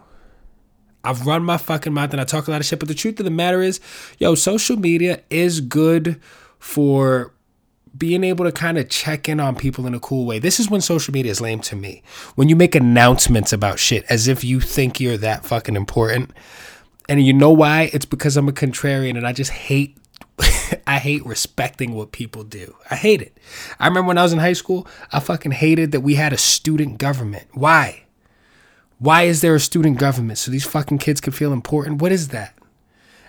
I've 1.04 1.26
run 1.26 1.44
my 1.44 1.56
fucking 1.56 1.92
mouth 1.92 2.12
and 2.12 2.20
I 2.20 2.24
talk 2.24 2.48
a 2.48 2.50
lot 2.50 2.60
of 2.60 2.66
shit, 2.66 2.78
but 2.78 2.88
the 2.88 2.94
truth 2.94 3.18
of 3.18 3.24
the 3.24 3.30
matter 3.30 3.60
is, 3.60 3.80
yo, 4.18 4.34
social 4.34 4.76
media 4.76 5.20
is 5.30 5.60
good 5.60 6.20
for 6.58 7.34
being 7.96 8.24
able 8.24 8.44
to 8.44 8.52
kind 8.52 8.78
of 8.78 8.88
check 8.88 9.28
in 9.28 9.40
on 9.40 9.54
people 9.56 9.86
in 9.86 9.94
a 9.94 10.00
cool 10.00 10.24
way. 10.24 10.38
This 10.38 10.58
is 10.58 10.70
when 10.70 10.80
social 10.80 11.12
media 11.12 11.30
is 11.30 11.40
lame 11.40 11.60
to 11.60 11.76
me. 11.76 12.02
When 12.36 12.48
you 12.48 12.56
make 12.56 12.74
announcements 12.74 13.52
about 13.52 13.78
shit 13.78 14.04
as 14.08 14.28
if 14.28 14.44
you 14.44 14.60
think 14.60 15.00
you're 15.00 15.18
that 15.18 15.44
fucking 15.44 15.76
important. 15.76 16.30
And 17.08 17.24
you 17.24 17.32
know 17.32 17.50
why? 17.50 17.90
It's 17.92 18.06
because 18.06 18.36
I'm 18.36 18.48
a 18.48 18.52
contrarian 18.52 19.16
and 19.16 19.26
I 19.26 19.32
just 19.32 19.50
hate 19.50 19.98
I 20.86 20.98
hate 20.98 21.24
respecting 21.24 21.94
what 21.94 22.12
people 22.12 22.44
do. 22.44 22.76
I 22.90 22.96
hate 22.96 23.22
it. 23.22 23.36
I 23.78 23.86
remember 23.86 24.08
when 24.08 24.18
I 24.18 24.22
was 24.22 24.32
in 24.32 24.38
high 24.38 24.52
school, 24.52 24.86
I 25.12 25.20
fucking 25.20 25.52
hated 25.52 25.92
that 25.92 26.00
we 26.00 26.14
had 26.14 26.32
a 26.32 26.38
student 26.38 26.98
government. 26.98 27.46
Why? 27.52 28.04
Why 28.98 29.22
is 29.22 29.40
there 29.40 29.54
a 29.54 29.60
student 29.60 29.98
government? 29.98 30.38
So 30.38 30.50
these 30.50 30.66
fucking 30.66 30.98
kids 30.98 31.20
can 31.20 31.32
feel 31.32 31.52
important? 31.52 32.00
What 32.00 32.12
is 32.12 32.28
that? 32.28 32.54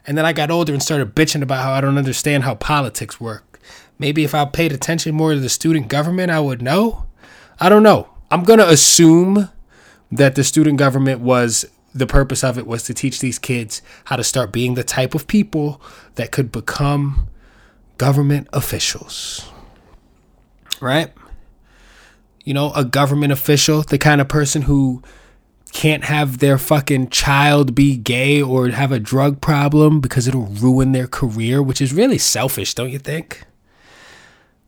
And 0.05 0.17
then 0.17 0.25
I 0.25 0.33
got 0.33 0.51
older 0.51 0.73
and 0.73 0.83
started 0.83 1.15
bitching 1.15 1.41
about 1.41 1.63
how 1.63 1.71
I 1.71 1.81
don't 1.81 1.97
understand 1.97 2.43
how 2.43 2.55
politics 2.55 3.21
work. 3.21 3.59
Maybe 3.97 4.23
if 4.23 4.35
I 4.35 4.45
paid 4.45 4.71
attention 4.71 5.15
more 5.15 5.33
to 5.33 5.39
the 5.39 5.49
student 5.49 5.87
government, 5.87 6.31
I 6.31 6.39
would 6.39 6.61
know. 6.61 7.05
I 7.59 7.69
don't 7.69 7.83
know. 7.83 8.09
I'm 8.29 8.43
going 8.43 8.59
to 8.59 8.69
assume 8.69 9.49
that 10.11 10.35
the 10.35 10.43
student 10.43 10.77
government 10.77 11.21
was 11.21 11.65
the 11.93 12.07
purpose 12.07 12.43
of 12.43 12.57
it 12.57 12.65
was 12.65 12.83
to 12.83 12.93
teach 12.93 13.19
these 13.19 13.39
kids 13.39 13.81
how 14.05 14.15
to 14.15 14.23
start 14.23 14.51
being 14.51 14.73
the 14.73 14.83
type 14.83 15.13
of 15.13 15.27
people 15.27 15.81
that 16.15 16.31
could 16.31 16.51
become 16.51 17.27
government 17.97 18.47
officials. 18.51 19.49
Right? 20.81 21.13
You 22.43 22.53
know, 22.53 22.73
a 22.73 22.83
government 22.83 23.31
official, 23.31 23.83
the 23.83 23.97
kind 23.97 24.19
of 24.19 24.27
person 24.27 24.63
who 24.63 25.01
can't 25.71 26.03
have 26.03 26.37
their 26.37 26.57
fucking 26.57 27.09
child 27.09 27.73
be 27.73 27.97
gay 27.97 28.41
or 28.41 28.69
have 28.69 28.91
a 28.91 28.99
drug 28.99 29.41
problem 29.41 30.01
because 30.01 30.27
it'll 30.27 30.45
ruin 30.45 30.91
their 30.91 31.07
career, 31.07 31.61
which 31.61 31.81
is 31.81 31.93
really 31.93 32.17
selfish, 32.17 32.73
don't 32.73 32.91
you 32.91 32.99
think? 32.99 33.43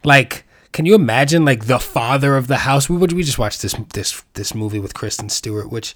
Like, 0.04 0.46
can 0.72 0.86
you 0.86 0.96
imagine 0.96 1.46
like 1.46 1.66
the 1.66 1.80
father 1.80 2.36
of 2.36 2.48
the 2.48 2.58
house? 2.58 2.90
We 2.90 2.98
we 2.98 3.24
just 3.24 3.40
watched 3.40 3.62
this 3.62 3.76
this 3.94 4.24
this 4.34 4.54
movie 4.54 4.80
with 4.80 4.94
Kristen 4.94 5.30
Stewart, 5.30 5.72
which 5.72 5.96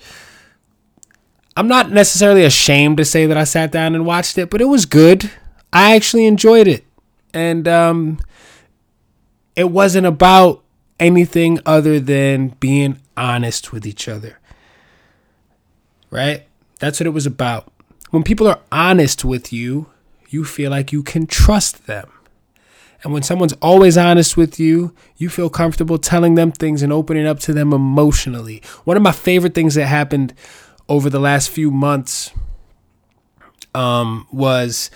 I'm 1.59 1.67
not 1.67 1.91
necessarily 1.91 2.45
ashamed 2.45 2.95
to 2.99 3.05
say 3.05 3.25
that 3.25 3.35
I 3.35 3.43
sat 3.43 3.69
down 3.69 3.93
and 3.93 4.05
watched 4.05 4.37
it, 4.37 4.49
but 4.49 4.61
it 4.61 4.69
was 4.69 4.85
good. 4.85 5.29
I 5.73 5.93
actually 5.93 6.25
enjoyed 6.25 6.69
it. 6.69 6.85
And 7.33 7.67
um, 7.67 8.19
it 9.57 9.69
wasn't 9.69 10.07
about 10.07 10.63
anything 11.01 11.59
other 11.65 11.99
than 11.99 12.55
being 12.61 13.01
honest 13.17 13.73
with 13.73 13.85
each 13.85 14.07
other. 14.07 14.39
Right? 16.09 16.47
That's 16.79 17.01
what 17.01 17.07
it 17.07 17.09
was 17.09 17.25
about. 17.25 17.69
When 18.09 18.23
people 18.23 18.47
are 18.47 18.61
honest 18.71 19.25
with 19.25 19.51
you, 19.51 19.87
you 20.29 20.45
feel 20.45 20.71
like 20.71 20.93
you 20.93 21.03
can 21.03 21.27
trust 21.27 21.87
them. 21.87 22.09
And 23.03 23.11
when 23.11 23.23
someone's 23.23 23.53
always 23.61 23.97
honest 23.97 24.37
with 24.37 24.61
you, 24.61 24.95
you 25.17 25.27
feel 25.27 25.49
comfortable 25.49 25.97
telling 25.97 26.35
them 26.35 26.53
things 26.53 26.81
and 26.81 26.93
opening 26.93 27.27
up 27.27 27.39
to 27.41 27.53
them 27.53 27.73
emotionally. 27.73 28.61
One 28.85 28.95
of 28.95 29.03
my 29.03 29.11
favorite 29.11 29.53
things 29.53 29.75
that 29.75 29.87
happened 29.87 30.33
over 30.89 31.09
the 31.09 31.19
last 31.19 31.49
few 31.49 31.71
months 31.71 32.31
um, 33.73 34.27
was 34.31 34.89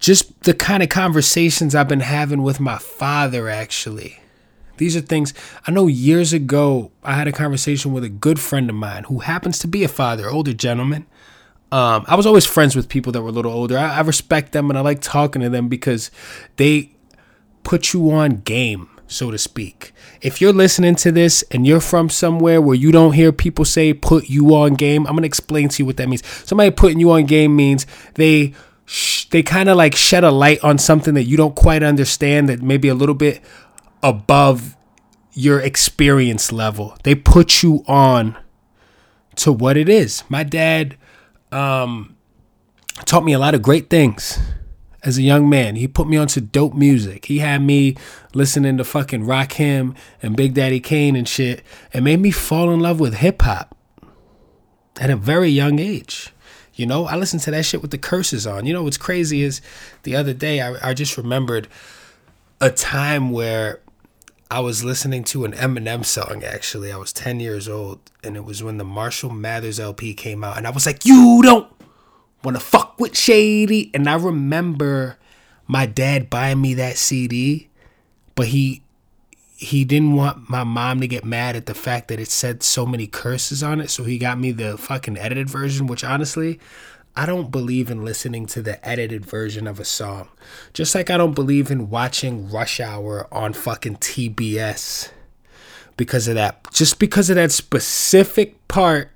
just 0.00 0.42
the 0.42 0.54
kind 0.54 0.82
of 0.82 0.88
conversations 0.88 1.74
I've 1.74 1.86
been 1.86 2.00
having 2.00 2.42
with 2.42 2.58
my 2.58 2.78
father, 2.78 3.48
actually. 3.48 4.18
These 4.78 4.96
are 4.96 5.00
things 5.00 5.34
I 5.66 5.70
know 5.70 5.86
years 5.86 6.32
ago 6.32 6.90
I 7.04 7.12
had 7.12 7.28
a 7.28 7.32
conversation 7.32 7.92
with 7.92 8.02
a 8.02 8.08
good 8.08 8.40
friend 8.40 8.68
of 8.68 8.74
mine 8.74 9.04
who 9.04 9.20
happens 9.20 9.58
to 9.60 9.68
be 9.68 9.84
a 9.84 9.88
father, 9.88 10.28
older 10.28 10.54
gentleman. 10.54 11.06
Um, 11.70 12.04
I 12.08 12.16
was 12.16 12.26
always 12.26 12.44
friends 12.46 12.74
with 12.74 12.88
people 12.88 13.12
that 13.12 13.22
were 13.22 13.28
a 13.28 13.32
little 13.32 13.52
older. 13.52 13.78
I, 13.78 13.98
I 13.98 14.00
respect 14.00 14.52
them 14.52 14.70
and 14.70 14.78
I 14.78 14.82
like 14.82 15.00
talking 15.00 15.42
to 15.42 15.50
them 15.50 15.68
because 15.68 16.10
they 16.56 16.90
put 17.62 17.92
you 17.92 18.10
on 18.10 18.40
game 18.40 18.88
so 19.12 19.30
to 19.30 19.38
speak. 19.38 19.92
If 20.20 20.40
you're 20.40 20.52
listening 20.52 20.94
to 20.96 21.12
this 21.12 21.44
and 21.50 21.66
you're 21.66 21.80
from 21.80 22.08
somewhere 22.08 22.60
where 22.60 22.76
you 22.76 22.92
don't 22.92 23.12
hear 23.12 23.32
people 23.32 23.64
say 23.64 23.92
put 23.92 24.28
you 24.28 24.54
on 24.54 24.74
game, 24.74 25.06
I'm 25.06 25.12
going 25.12 25.22
to 25.22 25.26
explain 25.26 25.68
to 25.70 25.82
you 25.82 25.86
what 25.86 25.96
that 25.98 26.08
means. 26.08 26.26
Somebody 26.46 26.70
putting 26.70 27.00
you 27.00 27.10
on 27.12 27.26
game 27.26 27.54
means 27.54 27.86
they 28.14 28.54
they 29.30 29.42
kind 29.42 29.68
of 29.68 29.76
like 29.76 29.94
shed 29.94 30.24
a 30.24 30.30
light 30.30 30.62
on 30.62 30.76
something 30.76 31.14
that 31.14 31.24
you 31.24 31.36
don't 31.36 31.54
quite 31.54 31.82
understand 31.82 32.48
that 32.48 32.60
maybe 32.60 32.88
a 32.88 32.94
little 32.94 33.14
bit 33.14 33.40
above 34.02 34.76
your 35.32 35.60
experience 35.60 36.52
level. 36.52 36.96
They 37.04 37.14
put 37.14 37.62
you 37.62 37.84
on 37.86 38.36
to 39.36 39.52
what 39.52 39.76
it 39.76 39.88
is. 39.88 40.24
My 40.28 40.42
dad 40.42 40.96
um, 41.50 42.16
taught 43.04 43.24
me 43.24 43.32
a 43.32 43.38
lot 43.38 43.54
of 43.54 43.62
great 43.62 43.88
things 43.88 44.38
as 45.04 45.18
a 45.18 45.22
young 45.22 45.48
man. 45.48 45.76
He 45.76 45.88
put 45.88 46.08
me 46.08 46.16
onto 46.16 46.40
dope 46.40 46.74
music. 46.74 47.26
He 47.26 47.38
had 47.38 47.62
me 47.62 47.96
listening 48.34 48.76
to 48.78 48.84
fucking 48.84 49.24
Rakim 49.24 49.96
and 50.22 50.36
Big 50.36 50.54
Daddy 50.54 50.80
Kane 50.80 51.16
and 51.16 51.28
shit 51.28 51.62
and 51.92 52.04
made 52.04 52.20
me 52.20 52.30
fall 52.30 52.70
in 52.70 52.80
love 52.80 53.00
with 53.00 53.14
hip 53.14 53.42
hop 53.42 53.76
at 55.00 55.10
a 55.10 55.16
very 55.16 55.48
young 55.48 55.78
age. 55.78 56.32
You 56.74 56.86
know, 56.86 57.06
I 57.06 57.16
listened 57.16 57.42
to 57.42 57.50
that 57.50 57.64
shit 57.64 57.82
with 57.82 57.90
the 57.90 57.98
curses 57.98 58.46
on. 58.46 58.64
You 58.64 58.72
know 58.72 58.82
what's 58.82 58.96
crazy 58.96 59.42
is 59.42 59.60
the 60.04 60.16
other 60.16 60.32
day 60.32 60.60
I, 60.60 60.90
I 60.90 60.94
just 60.94 61.18
remembered 61.18 61.68
a 62.60 62.70
time 62.70 63.30
where 63.30 63.80
I 64.50 64.60
was 64.60 64.84
listening 64.84 65.24
to 65.24 65.44
an 65.44 65.52
Eminem 65.52 66.04
song 66.04 66.44
actually. 66.44 66.92
I 66.92 66.96
was 66.96 67.12
10 67.12 67.40
years 67.40 67.68
old 67.68 68.00
and 68.22 68.36
it 68.36 68.44
was 68.44 68.62
when 68.62 68.78
the 68.78 68.84
Marshall 68.84 69.30
Mathers 69.30 69.80
LP 69.80 70.14
came 70.14 70.44
out 70.44 70.56
and 70.56 70.66
I 70.66 70.70
was 70.70 70.86
like, 70.86 71.04
"You 71.04 71.40
don't 71.42 71.68
want 72.44 72.56
to 72.56 72.64
fuck 72.64 73.00
with 73.00 73.16
Shady." 73.16 73.90
And 73.94 74.08
I 74.08 74.14
remember 74.14 75.18
my 75.66 75.86
dad 75.86 76.30
buying 76.30 76.60
me 76.60 76.74
that 76.74 76.96
CD, 76.96 77.68
but 78.34 78.48
he 78.48 78.82
he 79.56 79.84
didn't 79.84 80.14
want 80.14 80.50
my 80.50 80.64
mom 80.64 81.00
to 81.00 81.06
get 81.06 81.24
mad 81.24 81.54
at 81.54 81.66
the 81.66 81.74
fact 81.74 82.08
that 82.08 82.18
it 82.18 82.28
said 82.28 82.62
so 82.64 82.84
many 82.84 83.06
curses 83.06 83.62
on 83.62 83.80
it, 83.80 83.90
so 83.90 84.02
he 84.02 84.18
got 84.18 84.38
me 84.38 84.50
the 84.50 84.76
fucking 84.76 85.16
edited 85.16 85.48
version, 85.48 85.86
which 85.86 86.02
honestly, 86.02 86.58
I 87.14 87.26
don't 87.26 87.50
believe 87.50 87.90
in 87.90 88.04
listening 88.04 88.46
to 88.46 88.62
the 88.62 88.84
edited 88.86 89.24
version 89.24 89.66
of 89.66 89.78
a 89.78 89.84
song. 89.84 90.28
Just 90.72 90.94
like 90.94 91.10
I 91.10 91.16
don't 91.16 91.34
believe 91.34 91.70
in 91.70 91.90
watching 91.90 92.50
Rush 92.50 92.80
Hour 92.80 93.28
on 93.30 93.52
fucking 93.52 93.96
TBS 93.96 95.10
because 95.96 96.26
of 96.26 96.34
that. 96.34 96.66
Just 96.72 96.98
because 96.98 97.30
of 97.30 97.36
that 97.36 97.52
specific 97.52 98.66
part 98.66 99.11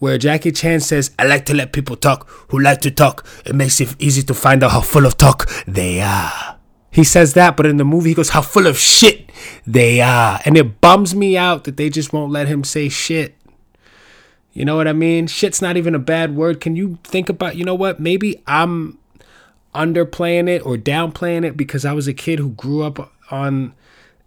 where 0.00 0.18
Jackie 0.18 0.50
Chan 0.50 0.80
says, 0.80 1.12
I 1.18 1.24
like 1.26 1.46
to 1.46 1.54
let 1.54 1.72
people 1.72 1.94
talk 1.94 2.28
who 2.48 2.58
like 2.58 2.80
to 2.80 2.90
talk. 2.90 3.24
It 3.46 3.54
makes 3.54 3.80
it 3.80 3.94
easy 3.98 4.22
to 4.22 4.34
find 4.34 4.64
out 4.64 4.72
how 4.72 4.80
full 4.80 5.06
of 5.06 5.16
talk 5.16 5.48
they 5.66 6.00
are. 6.00 6.58
He 6.90 7.04
says 7.04 7.34
that, 7.34 7.56
but 7.56 7.66
in 7.66 7.76
the 7.76 7.84
movie 7.84 8.08
he 8.10 8.14
goes, 8.14 8.30
How 8.30 8.42
full 8.42 8.66
of 8.66 8.76
shit 8.76 9.30
they 9.66 10.00
are. 10.00 10.40
And 10.44 10.56
it 10.56 10.80
bums 10.80 11.14
me 11.14 11.36
out 11.36 11.64
that 11.64 11.76
they 11.76 11.88
just 11.88 12.12
won't 12.12 12.32
let 12.32 12.48
him 12.48 12.64
say 12.64 12.88
shit. 12.88 13.36
You 14.52 14.64
know 14.64 14.74
what 14.74 14.88
I 14.88 14.92
mean? 14.92 15.28
Shit's 15.28 15.62
not 15.62 15.76
even 15.76 15.94
a 15.94 16.00
bad 16.00 16.34
word. 16.34 16.60
Can 16.60 16.74
you 16.74 16.98
think 17.04 17.28
about, 17.28 17.54
you 17.54 17.64
know 17.64 17.76
what? 17.76 18.00
Maybe 18.00 18.42
I'm 18.46 18.98
underplaying 19.74 20.48
it 20.48 20.66
or 20.66 20.76
downplaying 20.76 21.44
it 21.44 21.56
because 21.56 21.84
I 21.84 21.92
was 21.92 22.08
a 22.08 22.14
kid 22.14 22.40
who 22.40 22.50
grew 22.50 22.82
up 22.82 23.12
on 23.30 23.74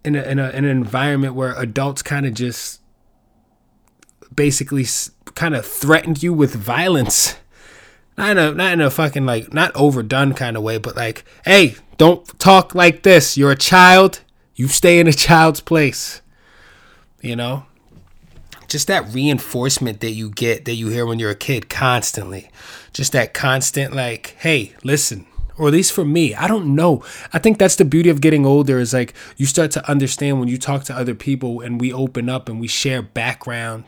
in, 0.02 0.16
a, 0.16 0.22
in, 0.22 0.38
a, 0.38 0.48
in 0.50 0.64
an 0.64 0.70
environment 0.70 1.34
where 1.34 1.54
adults 1.58 2.02
kind 2.02 2.24
of 2.24 2.32
just 2.32 2.80
basically 4.34 4.84
kind 5.34 5.54
of 5.54 5.66
threatened 5.66 6.22
you 6.22 6.32
with 6.32 6.54
violence. 6.54 7.36
Not 8.16 8.30
in 8.30 8.38
a 8.38 8.52
not 8.52 8.72
in 8.72 8.80
a 8.80 8.90
fucking 8.90 9.26
like 9.26 9.52
not 9.52 9.74
overdone 9.74 10.34
kind 10.34 10.56
of 10.56 10.62
way, 10.62 10.78
but 10.78 10.96
like, 10.96 11.24
hey, 11.44 11.76
don't 11.98 12.26
talk 12.38 12.74
like 12.74 13.02
this. 13.02 13.36
You're 13.36 13.50
a 13.50 13.56
child. 13.56 14.20
You 14.54 14.68
stay 14.68 15.00
in 15.00 15.08
a 15.08 15.12
child's 15.12 15.60
place. 15.60 16.20
You 17.20 17.36
know? 17.36 17.66
just 18.74 18.88
that 18.88 19.06
reinforcement 19.14 20.00
that 20.00 20.10
you 20.10 20.30
get 20.30 20.64
that 20.64 20.74
you 20.74 20.88
hear 20.88 21.06
when 21.06 21.18
you're 21.20 21.30
a 21.30 21.36
kid 21.36 21.68
constantly 21.68 22.50
just 22.92 23.12
that 23.12 23.32
constant 23.32 23.94
like 23.94 24.34
hey 24.40 24.74
listen 24.82 25.26
or 25.56 25.68
at 25.68 25.72
least 25.72 25.92
for 25.92 26.04
me 26.04 26.34
i 26.34 26.48
don't 26.48 26.74
know. 26.74 27.02
I 27.32 27.38
think 27.38 27.58
that's 27.58 27.76
the 27.76 27.84
beauty 27.84 28.10
of 28.10 28.20
getting 28.20 28.46
older 28.46 28.78
is 28.78 28.92
like 28.92 29.14
you 29.36 29.46
start 29.46 29.70
to 29.72 29.90
understand 29.90 30.40
when 30.40 30.48
you 30.48 30.58
talk 30.58 30.84
to 30.84 30.96
other 30.96 31.14
people 31.14 31.60
and 31.60 31.80
we 31.80 31.92
open 31.92 32.28
up 32.28 32.48
and 32.48 32.60
we 32.60 32.68
share 32.68 33.02
background 33.02 33.84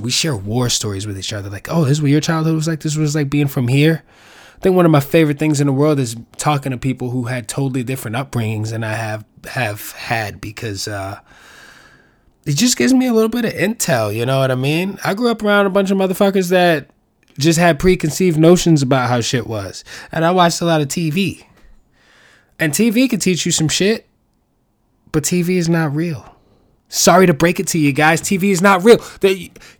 we 0.00 0.10
share 0.10 0.36
war 0.36 0.68
stories 0.70 1.06
with 1.06 1.18
each 1.18 1.32
other. 1.32 1.50
Like 1.50 1.68
oh 1.70 1.84
this 1.84 1.92
is 1.92 2.02
what 2.02 2.10
your 2.10 2.20
childhood 2.20 2.54
was 2.54 2.68
like 2.68 2.80
this 2.80 2.96
was 2.96 3.14
like 3.14 3.30
being 3.30 3.48
from 3.48 3.68
here. 3.68 4.02
I 4.56 4.58
think 4.60 4.74
one 4.74 4.86
of 4.86 4.90
my 4.90 5.00
favorite 5.00 5.38
things 5.38 5.60
in 5.60 5.66
the 5.66 5.72
world 5.72 5.98
is 5.98 6.16
talking 6.38 6.72
to 6.72 6.78
people 6.78 7.10
who 7.10 7.24
had 7.24 7.46
totally 7.46 7.84
different 7.84 8.16
upbringings 8.16 8.70
than 8.70 8.82
i 8.82 8.94
have 8.94 9.24
have 9.44 9.92
had 9.92 10.40
because 10.40 10.88
uh 10.88 11.20
it 12.46 12.56
just 12.56 12.78
gives 12.78 12.94
me 12.94 13.06
a 13.06 13.12
little 13.12 13.28
bit 13.28 13.44
of 13.44 13.52
intel, 13.52 14.14
you 14.14 14.24
know 14.24 14.38
what 14.38 14.52
I 14.52 14.54
mean? 14.54 15.00
I 15.04 15.14
grew 15.14 15.30
up 15.32 15.42
around 15.42 15.66
a 15.66 15.70
bunch 15.70 15.90
of 15.90 15.98
motherfuckers 15.98 16.50
that 16.50 16.90
just 17.38 17.58
had 17.58 17.78
preconceived 17.78 18.38
notions 18.38 18.82
about 18.82 19.08
how 19.08 19.20
shit 19.20 19.46
was. 19.46 19.84
And 20.12 20.24
I 20.24 20.30
watched 20.30 20.60
a 20.60 20.64
lot 20.64 20.80
of 20.80 20.88
TV. 20.88 21.44
And 22.58 22.72
TV 22.72 23.08
can 23.08 23.18
teach 23.18 23.44
you 23.44 23.52
some 23.52 23.68
shit, 23.68 24.06
but 25.12 25.22
TV 25.22 25.50
is 25.56 25.68
not 25.68 25.94
real. 25.94 26.36
Sorry 26.88 27.26
to 27.26 27.34
break 27.34 27.60
it 27.60 27.66
to 27.68 27.78
you 27.78 27.92
guys, 27.92 28.20
TV 28.22 28.50
is 28.50 28.62
not 28.62 28.84
real. 28.84 28.98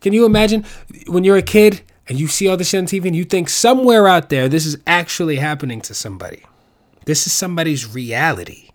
Can 0.00 0.12
you 0.12 0.26
imagine 0.26 0.64
when 1.06 1.24
you're 1.24 1.36
a 1.36 1.42
kid 1.42 1.82
and 2.08 2.18
you 2.18 2.26
see 2.26 2.48
all 2.48 2.56
this 2.56 2.68
shit 2.70 2.80
on 2.80 2.86
TV 2.86 3.06
and 3.06 3.16
you 3.16 3.24
think 3.24 3.48
somewhere 3.48 4.06
out 4.08 4.28
there 4.28 4.48
this 4.48 4.66
is 4.66 4.76
actually 4.86 5.36
happening 5.36 5.80
to 5.82 5.94
somebody? 5.94 6.42
This 7.04 7.26
is 7.26 7.32
somebody's 7.32 7.94
reality. 7.94 8.70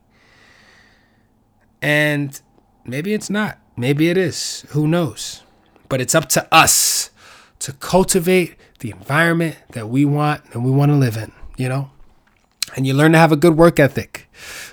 And 1.81 2.39
maybe 2.85 3.13
it's 3.13 3.29
not. 3.29 3.59
Maybe 3.75 4.09
it 4.09 4.17
is. 4.17 4.65
Who 4.69 4.87
knows? 4.87 5.43
But 5.89 5.99
it's 5.99 6.15
up 6.15 6.29
to 6.29 6.47
us 6.53 7.09
to 7.59 7.73
cultivate 7.73 8.55
the 8.81 8.91
environment 8.91 9.55
that 9.69 9.89
we 9.89 10.05
want 10.05 10.43
and 10.53 10.65
we 10.65 10.71
want 10.71 10.91
to 10.91 10.95
live 10.95 11.17
in, 11.17 11.31
you 11.57 11.69
know? 11.69 11.89
And 12.75 12.85
you 12.85 12.93
learn 12.93 13.13
to 13.13 13.17
have 13.17 13.31
a 13.31 13.37
good 13.37 13.57
work 13.57 13.79
ethic. 13.79 14.27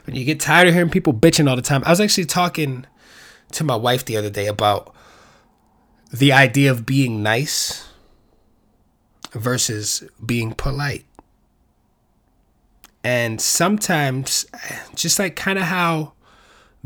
When 0.04 0.16
you 0.16 0.24
get 0.24 0.40
tired 0.40 0.68
of 0.68 0.74
hearing 0.74 0.90
people 0.90 1.12
bitching 1.12 1.48
all 1.48 1.56
the 1.56 1.62
time. 1.62 1.82
I 1.86 1.90
was 1.90 2.00
actually 2.00 2.26
talking 2.26 2.86
to 3.52 3.64
my 3.64 3.76
wife 3.76 4.04
the 4.04 4.16
other 4.16 4.30
day 4.30 4.46
about 4.46 4.94
the 6.12 6.32
idea 6.32 6.70
of 6.70 6.86
being 6.86 7.22
nice 7.22 7.88
versus 9.32 10.04
being 10.24 10.52
polite. 10.52 11.04
And 13.04 13.40
sometimes, 13.40 14.46
just 14.94 15.18
like 15.18 15.36
kind 15.36 15.58
of 15.58 15.64
how 15.64 16.12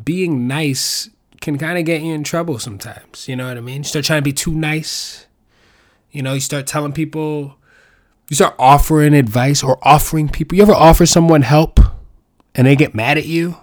being 0.02 0.47
nice 0.47 1.11
can 1.41 1.59
kind 1.59 1.79
of 1.79 1.85
get 1.85 2.02
you 2.02 2.14
in 2.14 2.25
trouble 2.25 2.59
sometimes. 2.59 3.29
You 3.29 3.37
know 3.37 3.49
what 3.49 3.57
I 3.57 3.61
mean? 3.61 3.79
You 3.79 3.85
start 3.85 4.05
trying 4.05 4.19
to 4.19 4.25
be 4.25 4.33
too 4.33 4.55
nice. 4.55 5.26
You 6.12 6.23
know, 6.23 6.35
you 6.35 6.40
start 6.40 6.66
telling 6.66 6.92
people, 6.92 7.57
you 8.28 8.37
start 8.37 8.54
offering 8.59 9.14
advice 9.14 9.62
or 9.62 9.78
offering 9.83 10.28
people. 10.28 10.57
You 10.57 10.62
ever 10.62 10.75
offer 10.75 11.07
someone 11.07 11.42
help 11.42 11.81
and 12.54 12.66
they 12.66 12.76
get 12.76 12.95
mad 12.95 13.16
at 13.16 13.26
you? 13.26 13.57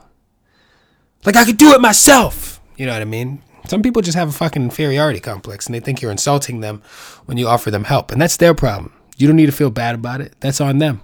Like, 1.26 1.36
I 1.36 1.46
could 1.46 1.58
do 1.58 1.74
it 1.74 1.82
myself. 1.82 2.60
You 2.76 2.88
know 2.88 2.94
what 2.94 3.04
I 3.04 3.06
mean? 3.06 3.44
Some 3.68 3.84
people 3.84 4.02
just 4.02 4.18
have 4.18 4.30
a 4.30 4.32
fucking 4.32 4.64
inferiority 4.64 5.20
complex 5.20 5.68
and 5.68 5.76
they 5.76 5.80
think 5.80 6.02
you're 6.02 6.12
insulting 6.12 6.62
them 6.62 6.82
when 7.26 7.38
you 7.38 7.48
offer 7.48 7.70
them 7.70 7.84
help. 7.84 8.12
And 8.12 8.20
that's 8.20 8.38
their 8.38 8.56
problem. 8.56 8.94
You 9.16 9.28
don't 9.28 9.36
need 9.36 9.46
to 9.46 9.52
feel 9.52 9.70
bad 9.70 9.94
about 9.94 10.22
it. 10.22 10.34
That's 10.40 10.60
on 10.60 10.80
them. 10.80 11.02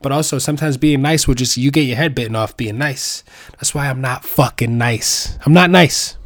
But 0.00 0.12
also, 0.12 0.38
sometimes 0.38 0.76
being 0.78 1.02
nice 1.02 1.28
will 1.28 1.34
just, 1.34 1.56
you 1.56 1.70
get 1.70 1.82
your 1.82 1.96
head 1.96 2.14
bitten 2.14 2.34
off 2.34 2.56
being 2.56 2.78
nice. 2.78 3.24
That's 3.52 3.74
why 3.74 3.88
I'm 3.88 4.00
not 4.00 4.24
fucking 4.24 4.78
nice. 4.78 5.36
I'm 5.44 5.52
not 5.52 5.70
nice. 5.70 6.16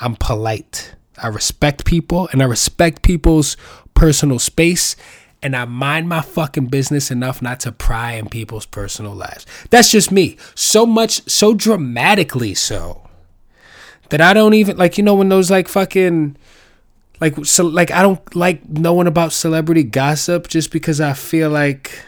I'm 0.00 0.16
polite. 0.16 0.94
I 1.22 1.28
respect 1.28 1.84
people 1.84 2.28
and 2.32 2.42
I 2.42 2.46
respect 2.46 3.02
people's 3.02 3.56
personal 3.94 4.38
space 4.38 4.96
and 5.42 5.56
I 5.56 5.64
mind 5.64 6.08
my 6.08 6.20
fucking 6.20 6.66
business 6.66 7.10
enough 7.10 7.40
not 7.40 7.60
to 7.60 7.72
pry 7.72 8.12
in 8.12 8.28
people's 8.28 8.66
personal 8.66 9.14
lives. 9.14 9.46
That's 9.70 9.90
just 9.90 10.10
me. 10.12 10.36
So 10.54 10.84
much, 10.84 11.28
so 11.30 11.54
dramatically 11.54 12.54
so 12.54 13.08
that 14.10 14.20
I 14.20 14.32
don't 14.34 14.54
even 14.54 14.76
like, 14.76 14.98
you 14.98 15.04
know, 15.04 15.14
when 15.14 15.28
those 15.28 15.50
like 15.50 15.68
fucking 15.68 16.36
like 17.20 17.44
so 17.44 17.64
like 17.64 17.90
I 17.90 18.02
don't 18.02 18.34
like 18.34 18.68
knowing 18.68 19.06
about 19.06 19.32
celebrity 19.32 19.82
gossip 19.82 20.48
just 20.48 20.70
because 20.70 21.00
I 21.00 21.12
feel 21.12 21.50
like 21.50 22.04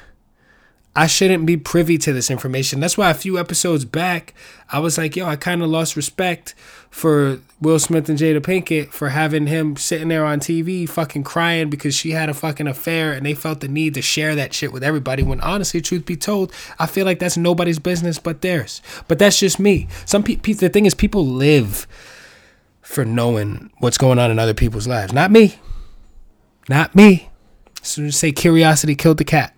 I 0.94 1.06
shouldn't 1.06 1.46
be 1.46 1.56
privy 1.56 1.96
to 1.98 2.12
this 2.12 2.30
information. 2.30 2.80
That's 2.80 2.98
why 2.98 3.10
a 3.10 3.14
few 3.14 3.38
episodes 3.38 3.86
back, 3.86 4.34
I 4.70 4.78
was 4.78 4.98
like, 4.98 5.16
yo, 5.16 5.26
I 5.26 5.36
kind 5.36 5.62
of 5.62 5.70
lost 5.70 5.96
respect 5.96 6.54
for 6.90 7.40
Will 7.62 7.78
Smith 7.78 8.10
and 8.10 8.18
Jada 8.18 8.40
Pinkett 8.40 8.88
for 8.88 9.08
having 9.08 9.46
him 9.46 9.76
sitting 9.76 10.08
there 10.08 10.26
on 10.26 10.38
TV 10.38 10.86
fucking 10.86 11.24
crying 11.24 11.70
because 11.70 11.94
she 11.94 12.10
had 12.10 12.28
a 12.28 12.34
fucking 12.34 12.66
affair 12.66 13.12
and 13.12 13.24
they 13.24 13.32
felt 13.32 13.60
the 13.60 13.68
need 13.68 13.94
to 13.94 14.02
share 14.02 14.34
that 14.34 14.52
shit 14.52 14.70
with 14.70 14.84
everybody. 14.84 15.22
When 15.22 15.40
honestly, 15.40 15.80
truth 15.80 16.04
be 16.04 16.16
told, 16.16 16.52
I 16.78 16.86
feel 16.86 17.06
like 17.06 17.20
that's 17.20 17.38
nobody's 17.38 17.78
business 17.78 18.18
but 18.18 18.42
theirs. 18.42 18.82
But 19.08 19.18
that's 19.18 19.38
just 19.38 19.58
me. 19.58 19.88
Some 20.04 20.22
people, 20.22 20.52
the 20.54 20.68
thing 20.68 20.84
is, 20.84 20.92
people 20.92 21.26
live 21.26 21.86
for 22.82 23.06
knowing 23.06 23.70
what's 23.78 23.96
going 23.96 24.18
on 24.18 24.30
in 24.30 24.38
other 24.38 24.52
people's 24.52 24.86
lives. 24.86 25.14
Not 25.14 25.30
me. 25.30 25.54
Not 26.68 26.94
me. 26.94 27.30
So 27.80 28.02
just 28.02 28.20
say 28.20 28.30
curiosity 28.30 28.94
killed 28.94 29.16
the 29.16 29.24
cat. 29.24 29.54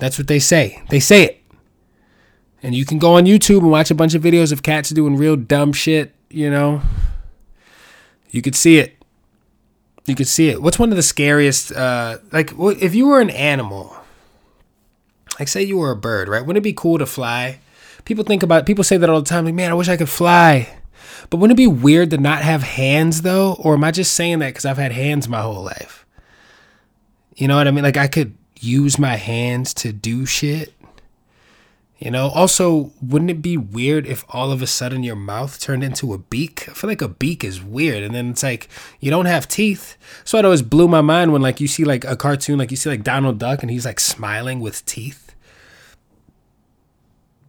That's 0.00 0.18
what 0.18 0.26
they 0.26 0.38
say. 0.38 0.82
They 0.88 0.98
say 0.98 1.24
it. 1.24 1.42
And 2.62 2.74
you 2.74 2.84
can 2.84 2.98
go 2.98 3.14
on 3.14 3.24
YouTube 3.24 3.58
and 3.58 3.70
watch 3.70 3.90
a 3.90 3.94
bunch 3.94 4.14
of 4.14 4.22
videos 4.22 4.50
of 4.50 4.62
cats 4.62 4.90
doing 4.90 5.16
real 5.16 5.36
dumb 5.36 5.72
shit, 5.72 6.14
you 6.30 6.50
know. 6.50 6.82
You 8.30 8.42
could 8.42 8.54
see 8.54 8.78
it. 8.78 8.96
You 10.06 10.14
could 10.14 10.26
see 10.26 10.48
it. 10.48 10.62
What's 10.62 10.78
one 10.78 10.90
of 10.90 10.96
the 10.96 11.02
scariest 11.02 11.72
uh 11.72 12.18
like 12.32 12.52
if 12.58 12.94
you 12.94 13.08
were 13.08 13.20
an 13.20 13.30
animal, 13.30 13.96
like 15.38 15.48
say 15.48 15.62
you 15.62 15.76
were 15.76 15.90
a 15.90 15.96
bird, 15.96 16.28
right? 16.28 16.40
Wouldn't 16.40 16.58
it 16.58 16.68
be 16.68 16.72
cool 16.72 16.98
to 16.98 17.06
fly? 17.06 17.60
People 18.04 18.24
think 18.24 18.42
about 18.42 18.66
people 18.66 18.84
say 18.84 18.96
that 18.96 19.10
all 19.10 19.20
the 19.20 19.28
time, 19.28 19.44
like, 19.44 19.54
man, 19.54 19.70
I 19.70 19.74
wish 19.74 19.88
I 19.88 19.96
could 19.96 20.08
fly. 20.08 20.68
But 21.28 21.36
wouldn't 21.36 21.58
it 21.58 21.62
be 21.62 21.66
weird 21.66 22.10
to 22.10 22.18
not 22.18 22.42
have 22.42 22.62
hands 22.62 23.22
though? 23.22 23.54
Or 23.60 23.74
am 23.74 23.84
I 23.84 23.90
just 23.90 24.14
saying 24.14 24.38
that 24.38 24.48
because 24.48 24.64
I've 24.64 24.78
had 24.78 24.92
hands 24.92 25.28
my 25.28 25.42
whole 25.42 25.62
life? 25.62 26.06
You 27.36 27.48
know 27.48 27.56
what 27.56 27.68
I 27.68 27.70
mean? 27.70 27.84
Like 27.84 27.98
I 27.98 28.08
could 28.08 28.34
use 28.60 28.98
my 28.98 29.16
hands 29.16 29.74
to 29.74 29.92
do 29.92 30.26
shit. 30.26 30.74
You 31.98 32.10
know, 32.10 32.28
also, 32.28 32.92
wouldn't 33.02 33.30
it 33.30 33.42
be 33.42 33.58
weird 33.58 34.06
if 34.06 34.24
all 34.30 34.52
of 34.52 34.62
a 34.62 34.66
sudden 34.66 35.02
your 35.02 35.16
mouth 35.16 35.60
turned 35.60 35.84
into 35.84 36.14
a 36.14 36.18
beak? 36.18 36.66
I 36.66 36.72
feel 36.72 36.88
like 36.88 37.02
a 37.02 37.08
beak 37.08 37.44
is 37.44 37.62
weird. 37.62 38.02
And 38.02 38.14
then 38.14 38.30
it's 38.30 38.42
like, 38.42 38.70
you 39.00 39.10
don't 39.10 39.26
have 39.26 39.46
teeth. 39.46 39.98
So 40.24 40.38
it 40.38 40.46
always 40.46 40.62
blew 40.62 40.88
my 40.88 41.02
mind 41.02 41.30
when, 41.30 41.42
like, 41.42 41.60
you 41.60 41.68
see, 41.68 41.84
like, 41.84 42.06
a 42.06 42.16
cartoon, 42.16 42.58
like, 42.58 42.70
you 42.70 42.78
see, 42.78 42.88
like, 42.88 43.04
Donald 43.04 43.38
Duck 43.38 43.60
and 43.60 43.70
he's, 43.70 43.84
like, 43.84 44.00
smiling 44.00 44.60
with 44.60 44.86
teeth. 44.86 45.34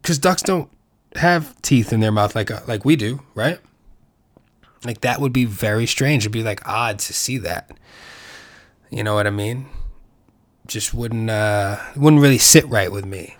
Because 0.01 0.19
ducks 0.19 0.41
don't 0.41 0.69
have 1.15 1.59
teeth 1.61 1.93
in 1.93 2.01
their 2.01 2.11
mouth 2.11 2.35
like, 2.35 2.51
uh, 2.51 2.59
like 2.67 2.83
we 2.83 2.97
do, 2.97 3.21
right? 3.35 3.59
Like, 4.83 4.99
that 4.99 5.21
would 5.21 5.31
be 5.31 5.45
very 5.45 5.85
strange. 5.85 6.23
It'd 6.23 6.33
be, 6.33 6.43
like, 6.43 6.67
odd 6.67 6.99
to 6.99 7.13
see 7.13 7.37
that. 7.37 7.71
You 8.89 9.05
know 9.05 9.15
what 9.15 9.27
I 9.27 9.29
mean? 9.29 9.67
Just 10.71 10.93
wouldn't, 10.93 11.29
uh, 11.29 11.77
wouldn't 11.95 12.21
really 12.21 12.37
sit 12.37 12.67
right 12.67 12.91
with 12.91 13.05
me 13.05 13.35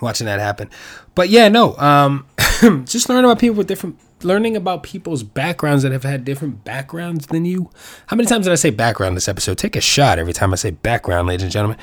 watching 0.00 0.26
that 0.26 0.40
happen. 0.40 0.70
But 1.14 1.28
yeah, 1.28 1.48
no, 1.48 1.76
um, 1.76 2.26
just 2.84 3.08
learning 3.08 3.24
about 3.24 3.38
people 3.38 3.56
with 3.56 3.66
different, 3.66 3.98
learning 4.22 4.56
about 4.56 4.82
people's 4.82 5.22
backgrounds 5.22 5.82
that 5.82 5.92
have 5.92 6.02
had 6.02 6.24
different 6.24 6.64
backgrounds 6.64 7.26
than 7.26 7.44
you. 7.44 7.70
How 8.06 8.16
many 8.16 8.28
times 8.28 8.44
did 8.46 8.52
I 8.52 8.56
say 8.56 8.70
background 8.70 9.16
this 9.16 9.28
episode? 9.28 9.58
Take 9.58 9.76
a 9.76 9.80
shot 9.80 10.18
every 10.18 10.32
time 10.32 10.52
I 10.52 10.56
say 10.56 10.70
background, 10.70 11.28
ladies 11.28 11.44
and 11.44 11.52
gentlemen. 11.52 11.78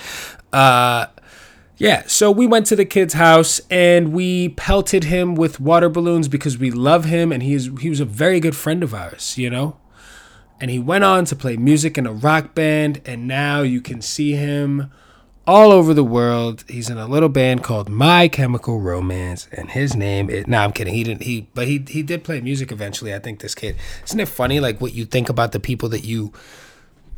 Uh, 0.51 1.07
yeah, 1.77 2.03
so 2.05 2.31
we 2.31 2.45
went 2.45 2.67
to 2.67 2.75
the 2.75 2.85
kid's 2.85 3.15
house 3.15 3.59
and 3.69 4.13
we 4.13 4.49
pelted 4.49 5.05
him 5.05 5.35
with 5.35 5.59
water 5.59 5.89
balloons 5.89 6.27
because 6.27 6.57
we 6.57 6.69
love 6.69 7.05
him 7.05 7.31
and 7.31 7.41
he's 7.41 7.69
he 7.79 7.89
was 7.89 7.99
a 7.99 8.05
very 8.05 8.39
good 8.39 8.55
friend 8.55 8.83
of 8.83 8.93
ours, 8.93 9.37
you 9.37 9.49
know. 9.49 9.77
And 10.63 10.71
he 10.71 10.79
went 10.79 11.03
on 11.03 11.25
to 11.25 11.35
play 11.35 11.57
music 11.57 11.97
in 11.97 12.07
a 12.07 12.13
rock 12.13 12.55
band, 12.55 13.01
and 13.03 13.27
now 13.27 13.63
you 13.63 13.81
can 13.81 14.01
see 14.01 14.31
him 14.31 14.89
all 15.45 15.73
over 15.73 15.93
the 15.93 16.05
world. 16.05 16.63
He's 16.69 16.89
in 16.89 16.97
a 16.97 17.05
little 17.05 17.27
band 17.27 17.65
called 17.65 17.89
My 17.89 18.29
Chemical 18.29 18.79
Romance, 18.79 19.49
and 19.51 19.71
his 19.71 19.93
name 19.93 20.29
is. 20.29 20.47
No, 20.47 20.59
nah, 20.59 20.63
I'm 20.63 20.71
kidding. 20.71 20.93
He 20.93 21.03
didn't. 21.03 21.23
He, 21.23 21.49
but 21.53 21.67
he 21.67 21.83
he 21.89 22.01
did 22.01 22.23
play 22.23 22.39
music 22.39 22.71
eventually. 22.71 23.13
I 23.13 23.19
think 23.19 23.41
this 23.41 23.53
kid. 23.53 23.75
Isn't 24.05 24.21
it 24.21 24.29
funny? 24.29 24.61
Like 24.61 24.79
what 24.79 24.93
you 24.93 25.03
think 25.03 25.27
about 25.27 25.51
the 25.51 25.59
people 25.59 25.89
that 25.89 26.05
you 26.05 26.31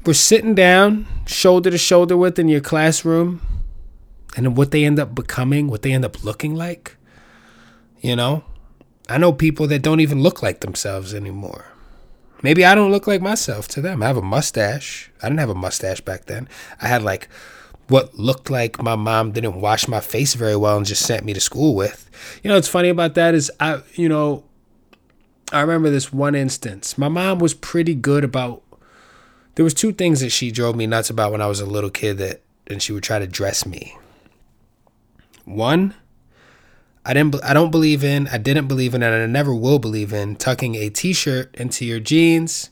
were 0.07 0.15
sitting 0.15 0.55
down 0.55 1.05
shoulder 1.27 1.69
to 1.69 1.77
shoulder 1.77 2.17
with 2.17 2.39
in 2.39 2.49
your 2.49 2.61
classroom, 2.61 3.41
and 4.35 4.57
what 4.57 4.71
they 4.71 4.83
end 4.83 4.97
up 4.97 5.13
becoming, 5.13 5.67
what 5.67 5.83
they 5.83 5.91
end 5.91 6.03
up 6.03 6.23
looking 6.23 6.55
like. 6.55 6.97
You 8.01 8.15
know, 8.15 8.43
I 9.07 9.19
know 9.19 9.31
people 9.31 9.67
that 9.67 9.83
don't 9.83 9.99
even 9.99 10.23
look 10.23 10.41
like 10.41 10.61
themselves 10.61 11.13
anymore. 11.13 11.74
Maybe 12.45 12.63
I 12.63 12.75
don't 12.75 12.91
look 12.91 13.07
like 13.07 13.23
myself 13.23 13.67
to 13.69 13.81
them. 13.81 14.03
I 14.03 14.05
have 14.05 14.17
a 14.17 14.21
mustache. 14.21 15.09
I 15.19 15.29
didn't 15.29 15.39
have 15.39 15.49
a 15.49 15.55
mustache 15.55 15.99
back 16.01 16.25
then. 16.25 16.47
I 16.79 16.87
had 16.87 17.01
like 17.01 17.27
what 17.87 18.19
looked 18.19 18.51
like 18.51 18.79
my 18.79 18.95
mom 18.95 19.31
didn't 19.31 19.59
wash 19.59 19.87
my 19.87 19.99
face 19.99 20.35
very 20.35 20.55
well 20.55 20.77
and 20.77 20.85
just 20.85 21.03
sent 21.03 21.25
me 21.25 21.33
to 21.33 21.41
school 21.41 21.73
with. 21.73 22.07
You 22.43 22.49
know, 22.49 22.55
what's 22.55 22.67
funny 22.67 22.89
about 22.89 23.15
that 23.15 23.33
is 23.33 23.51
I, 23.59 23.81
you 23.95 24.07
know, 24.07 24.43
I 25.51 25.61
remember 25.61 25.89
this 25.89 26.13
one 26.13 26.35
instance. 26.35 26.99
My 26.99 27.07
mom 27.07 27.39
was 27.39 27.55
pretty 27.55 27.95
good 27.95 28.23
about. 28.23 28.61
There 29.55 29.63
was 29.63 29.73
two 29.73 29.91
things 29.91 30.19
that 30.19 30.29
she 30.29 30.51
drove 30.51 30.75
me 30.75 30.85
nuts 30.85 31.09
about 31.09 31.31
when 31.31 31.41
I 31.41 31.47
was 31.47 31.61
a 31.61 31.65
little 31.65 31.89
kid 31.89 32.19
that, 32.19 32.43
and 32.67 32.79
she 32.79 32.91
would 32.91 33.01
try 33.01 33.17
to 33.17 33.25
dress 33.25 33.65
me. 33.65 33.97
One, 35.45 35.95
I 37.05 37.13
didn't. 37.13 37.43
I 37.43 37.53
don't 37.53 37.71
believe 37.71 38.03
in. 38.03 38.27
I 38.29 38.37
didn't 38.37 38.67
believe 38.67 38.95
in, 38.95 39.03
and 39.03 39.13
I 39.13 39.25
never 39.27 39.53
will 39.53 39.79
believe 39.79 40.11
in 40.11 40.35
tucking 40.35 40.75
a 40.75 40.89
T-shirt 40.89 41.53
into 41.55 41.85
your 41.85 41.99
jeans. 41.99 42.71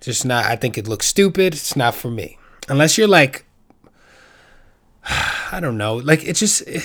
Just 0.00 0.24
not. 0.24 0.46
I 0.46 0.56
think 0.56 0.78
it 0.78 0.88
looks 0.88 1.06
stupid. 1.06 1.52
It's 1.52 1.76
not 1.76 1.94
for 1.94 2.10
me. 2.10 2.38
Unless 2.68 2.96
you're 2.96 3.08
like 3.08 3.44
I 5.52 5.58
don't 5.60 5.78
know. 5.78 5.96
Like 5.96 6.24
it's 6.24 6.40
just 6.40 6.62
eh, 6.66 6.80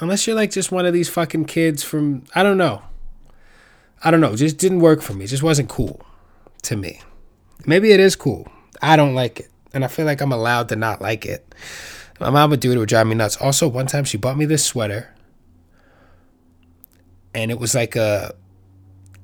unless 0.00 0.26
you're 0.26 0.36
like 0.36 0.50
just 0.50 0.72
one 0.72 0.86
of 0.86 0.92
these 0.92 1.08
fucking 1.08 1.46
kids 1.46 1.82
from 1.82 2.24
I 2.34 2.42
don't 2.42 2.58
know. 2.58 2.82
I 4.02 4.10
don't 4.10 4.20
know. 4.20 4.36
Just 4.36 4.58
didn't 4.58 4.80
work 4.80 5.02
for 5.02 5.12
me. 5.14 5.24
It 5.24 5.28
just 5.28 5.42
wasn't 5.42 5.68
cool 5.68 6.04
to 6.62 6.76
me. 6.76 7.00
Maybe 7.66 7.92
it 7.92 8.00
is 8.00 8.16
cool. 8.16 8.48
I 8.80 8.96
don't 8.96 9.14
like 9.14 9.40
it. 9.40 9.50
And 9.72 9.84
I 9.84 9.88
feel 9.88 10.06
like 10.06 10.20
I'm 10.20 10.32
allowed 10.32 10.68
to 10.70 10.76
not 10.76 11.00
like 11.00 11.26
it. 11.26 11.54
My 12.18 12.30
mom 12.30 12.50
would 12.50 12.60
do 12.60 12.70
it, 12.70 12.76
it 12.76 12.78
would 12.78 12.88
drive 12.88 13.06
me 13.06 13.14
nuts. 13.14 13.36
Also, 13.36 13.68
one 13.68 13.86
time 13.86 14.04
she 14.04 14.16
bought 14.16 14.36
me 14.36 14.44
this 14.44 14.64
sweater. 14.64 15.14
And 17.34 17.50
it 17.50 17.58
was 17.58 17.74
like 17.74 17.96
a 17.96 18.34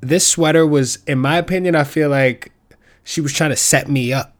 this 0.00 0.26
sweater 0.26 0.66
was, 0.66 0.98
in 1.06 1.18
my 1.18 1.38
opinion, 1.38 1.74
I 1.74 1.84
feel 1.84 2.08
like 2.08 2.52
she 3.02 3.20
was 3.20 3.32
trying 3.32 3.50
to 3.50 3.56
set 3.56 3.88
me 3.88 4.12
up 4.12 4.36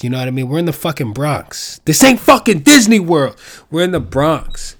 you 0.00 0.08
know 0.08 0.18
what 0.18 0.28
I 0.28 0.30
mean? 0.30 0.48
We're 0.48 0.58
in 0.58 0.66
the 0.66 0.72
fucking 0.72 1.12
Bronx. 1.12 1.80
This 1.84 2.02
ain't 2.04 2.20
fucking 2.20 2.60
Disney 2.60 3.00
World. 3.00 3.36
We're 3.70 3.84
in 3.84 3.90
the 3.90 4.00
Bronx. 4.00 4.76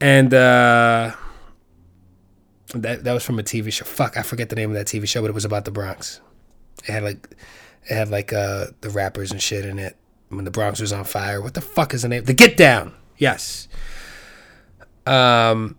And 0.00 0.32
uh 0.32 1.12
that 2.74 3.04
that 3.04 3.12
was 3.12 3.24
from 3.24 3.38
a 3.38 3.42
TV 3.42 3.72
show. 3.72 3.84
Fuck, 3.84 4.16
I 4.16 4.22
forget 4.22 4.48
the 4.48 4.56
name 4.56 4.70
of 4.70 4.76
that 4.76 4.86
TV 4.86 5.08
show, 5.08 5.20
but 5.20 5.28
it 5.28 5.34
was 5.34 5.44
about 5.44 5.64
the 5.64 5.70
Bronx. 5.70 6.20
It 6.84 6.92
had 6.92 7.02
like 7.02 7.28
it 7.88 7.94
had 7.94 8.10
like 8.10 8.32
uh 8.32 8.66
the 8.80 8.90
rappers 8.90 9.32
and 9.32 9.42
shit 9.42 9.64
in 9.64 9.78
it 9.78 9.96
when 10.28 10.44
the 10.44 10.50
Bronx 10.50 10.80
was 10.80 10.92
on 10.92 11.04
fire. 11.04 11.40
What 11.40 11.54
the 11.54 11.60
fuck 11.60 11.92
is 11.92 12.02
the 12.02 12.08
name? 12.08 12.24
The 12.24 12.34
Get 12.34 12.56
Down. 12.56 12.94
Yes. 13.18 13.68
Um 15.06 15.76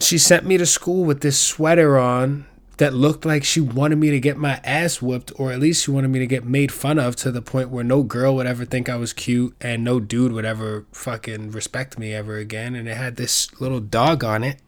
she 0.00 0.18
sent 0.18 0.46
me 0.46 0.56
to 0.56 0.66
school 0.66 1.04
with 1.04 1.20
this 1.20 1.38
sweater 1.38 1.98
on 1.98 2.46
that 2.78 2.94
looked 2.94 3.26
like 3.26 3.44
she 3.44 3.60
wanted 3.60 3.96
me 3.96 4.10
to 4.10 4.18
get 4.18 4.38
my 4.38 4.58
ass 4.64 5.02
whooped, 5.02 5.30
or 5.36 5.52
at 5.52 5.60
least 5.60 5.84
she 5.84 5.90
wanted 5.90 6.08
me 6.08 6.18
to 6.18 6.26
get 6.26 6.44
made 6.44 6.72
fun 6.72 6.98
of 6.98 7.14
to 7.14 7.30
the 7.30 7.42
point 7.42 7.68
where 7.68 7.84
no 7.84 8.02
girl 8.02 8.34
would 8.34 8.46
ever 8.46 8.64
think 8.64 8.88
I 8.88 8.96
was 8.96 9.12
cute 9.12 9.54
and 9.60 9.84
no 9.84 10.00
dude 10.00 10.32
would 10.32 10.46
ever 10.46 10.86
fucking 10.90 11.50
respect 11.50 11.98
me 11.98 12.14
ever 12.14 12.38
again. 12.38 12.74
And 12.74 12.88
it 12.88 12.96
had 12.96 13.16
this 13.16 13.60
little 13.60 13.80
dog 13.80 14.24
on 14.24 14.42
it 14.42 14.60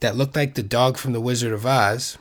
that 0.00 0.14
looked 0.14 0.36
like 0.36 0.54
the 0.54 0.62
dog 0.62 0.98
from 0.98 1.14
The 1.14 1.22
Wizard 1.22 1.54
of 1.54 1.64
Oz. 1.64 2.18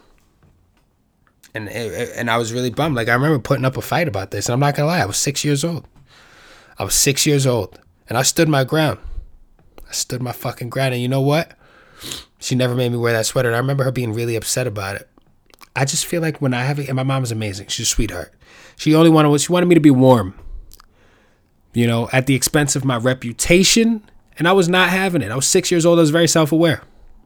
And, 1.53 1.67
and 1.67 2.31
I 2.31 2.37
was 2.37 2.53
really 2.53 2.69
bummed. 2.69 2.95
Like, 2.95 3.09
I 3.09 3.13
remember 3.13 3.39
putting 3.39 3.65
up 3.65 3.75
a 3.75 3.81
fight 3.81 4.07
about 4.07 4.31
this, 4.31 4.47
and 4.47 4.53
I'm 4.53 4.59
not 4.61 4.75
gonna 4.75 4.87
lie, 4.87 4.99
I 4.99 5.05
was 5.05 5.17
six 5.17 5.43
years 5.43 5.65
old. 5.65 5.85
I 6.79 6.85
was 6.85 6.95
six 6.95 7.25
years 7.25 7.45
old, 7.45 7.79
and 8.07 8.17
I 8.17 8.21
stood 8.21 8.47
my 8.47 8.63
ground. 8.63 8.99
I 9.89 9.93
stood 9.93 10.21
my 10.21 10.31
fucking 10.31 10.69
ground, 10.69 10.93
and 10.93 11.01
you 11.01 11.07
know 11.07 11.21
what? 11.21 11.51
She 12.39 12.55
never 12.55 12.75
made 12.75 12.91
me 12.91 12.97
wear 12.97 13.13
that 13.13 13.25
sweater. 13.25 13.49
And 13.49 13.55
I 13.55 13.59
remember 13.59 13.83
her 13.83 13.91
being 13.91 14.13
really 14.13 14.35
upset 14.35 14.67
about 14.67 14.95
it. 14.95 15.09
I 15.75 15.85
just 15.85 16.05
feel 16.05 16.21
like 16.21 16.41
when 16.41 16.53
I 16.53 16.63
have 16.63 16.79
it, 16.79 16.87
and 16.87 16.95
my 16.95 17.03
mom 17.03 17.23
is 17.23 17.31
amazing. 17.31 17.67
She's 17.67 17.87
a 17.87 17.89
sweetheart. 17.89 18.33
She 18.75 18.95
only 18.95 19.09
wanted 19.09 19.39
she 19.39 19.51
wanted 19.51 19.67
me 19.67 19.75
to 19.75 19.81
be 19.81 19.91
warm. 19.91 20.33
You 21.73 21.87
know, 21.87 22.09
at 22.11 22.25
the 22.25 22.35
expense 22.35 22.75
of 22.75 22.83
my 22.83 22.97
reputation, 22.97 24.03
and 24.37 24.47
I 24.47 24.53
was 24.53 24.67
not 24.67 24.89
having 24.89 25.21
it. 25.21 25.31
I 25.31 25.35
was 25.35 25.47
six 25.47 25.69
years 25.71 25.85
old. 25.85 25.99
I 25.99 26.01
was 26.01 26.09
very 26.09 26.27
self 26.27 26.51
aware. 26.51 26.81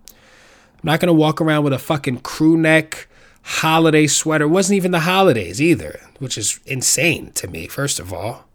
I'm 0.10 0.84
not 0.84 1.00
gonna 1.00 1.14
walk 1.14 1.40
around 1.40 1.64
with 1.64 1.74
a 1.74 1.80
fucking 1.80 2.20
crew 2.20 2.58
neck 2.58 3.08
holiday 3.44 4.08
sweater. 4.08 4.46
It 4.46 4.50
wasn't 4.50 4.78
even 4.78 4.92
the 4.92 5.02
holidays 5.02 5.62
either, 5.62 6.00
which 6.20 6.38
is 6.38 6.60
insane 6.66 7.32
to 7.34 7.48
me. 7.48 7.68
First 7.68 8.00
of 8.00 8.12
all, 8.14 8.46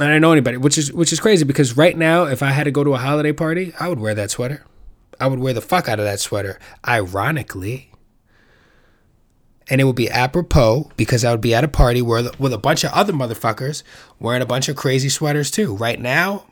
I 0.00 0.06
don't 0.06 0.20
know 0.20 0.32
anybody, 0.32 0.56
which 0.56 0.78
is 0.78 0.92
which 0.92 1.12
is 1.12 1.20
crazy 1.20 1.44
because 1.44 1.76
right 1.76 1.96
now, 1.96 2.24
if 2.24 2.42
I 2.42 2.50
had 2.50 2.64
to 2.64 2.70
go 2.70 2.84
to 2.84 2.94
a 2.94 2.98
holiday 2.98 3.32
party, 3.32 3.72
I 3.80 3.88
would 3.88 3.98
wear 3.98 4.14
that 4.14 4.30
sweater. 4.30 4.64
I 5.20 5.26
would 5.26 5.40
wear 5.40 5.52
the 5.52 5.60
fuck 5.60 5.88
out 5.88 5.98
of 5.98 6.04
that 6.04 6.20
sweater, 6.20 6.58
ironically. 6.86 7.90
And 9.70 9.80
it 9.80 9.84
would 9.84 9.96
be 9.96 10.08
apropos 10.08 10.90
because 10.96 11.24
I 11.24 11.30
would 11.30 11.40
be 11.40 11.54
at 11.54 11.64
a 11.64 11.68
party 11.68 12.00
where 12.00 12.30
with 12.38 12.52
a 12.52 12.58
bunch 12.58 12.84
of 12.84 12.92
other 12.92 13.12
motherfuckers 13.12 13.82
wearing 14.18 14.40
a 14.40 14.46
bunch 14.46 14.68
of 14.68 14.76
crazy 14.76 15.08
sweaters 15.08 15.50
too. 15.50 15.74
Right 15.74 16.00
now, 16.00 16.46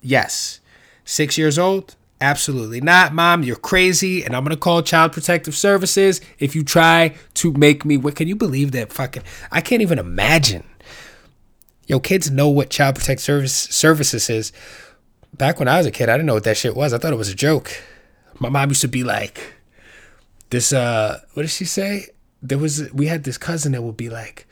yes. 0.00 0.60
Six 1.04 1.36
years 1.36 1.58
old? 1.58 1.96
Absolutely 2.20 2.80
not, 2.80 3.14
mom. 3.14 3.42
You're 3.42 3.56
crazy, 3.56 4.24
and 4.24 4.36
I'm 4.36 4.44
gonna 4.44 4.56
call 4.56 4.82
Child 4.82 5.12
Protective 5.12 5.56
Services 5.56 6.20
if 6.38 6.54
you 6.54 6.62
try 6.62 7.16
to 7.34 7.52
make 7.54 7.84
me. 7.84 7.96
What 7.96 8.14
can 8.14 8.28
you 8.28 8.36
believe 8.36 8.72
that? 8.72 8.92
Fucking, 8.92 9.24
I 9.50 9.60
can't 9.60 9.82
even 9.82 9.98
imagine. 9.98 10.64
Yo, 11.90 11.98
kids 11.98 12.30
know 12.30 12.48
what 12.48 12.70
Child 12.70 12.94
Protective 12.94 13.20
Service 13.20 13.52
Services 13.52 14.30
is 14.30 14.52
back 15.36 15.58
when 15.58 15.66
I 15.66 15.78
was 15.78 15.86
a 15.86 15.90
kid, 15.90 16.08
I 16.08 16.12
didn't 16.12 16.26
know 16.26 16.34
what 16.34 16.44
that 16.44 16.56
shit 16.56 16.76
was. 16.76 16.92
I 16.92 16.98
thought 16.98 17.12
it 17.12 17.16
was 17.16 17.30
a 17.30 17.34
joke. 17.34 17.82
My 18.38 18.48
mom 18.48 18.68
used 18.68 18.82
to 18.82 18.86
be 18.86 19.02
like, 19.02 19.54
this, 20.50 20.72
uh, 20.72 21.18
what 21.34 21.42
did 21.42 21.50
she 21.50 21.64
say? 21.64 22.06
There 22.40 22.58
was, 22.58 22.92
we 22.92 23.08
had 23.08 23.24
this 23.24 23.36
cousin 23.36 23.72
that 23.72 23.82
would 23.82 23.96
be 23.96 24.08
like, 24.08 24.46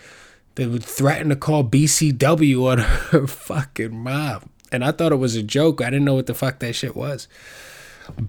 they 0.56 0.66
would 0.66 0.82
threaten 0.82 1.28
to 1.28 1.36
call 1.36 1.62
BCW 1.62 2.72
on 2.72 2.78
her 3.12 3.28
fucking 3.28 3.96
mom. 3.96 4.50
And 4.72 4.84
I 4.84 4.90
thought 4.90 5.12
it 5.12 5.16
was 5.16 5.36
a 5.36 5.42
joke. 5.44 5.80
I 5.80 5.90
didn't 5.90 6.06
know 6.06 6.14
what 6.14 6.26
the 6.26 6.34
fuck 6.34 6.58
that 6.58 6.72
shit 6.72 6.96
was. 6.96 7.28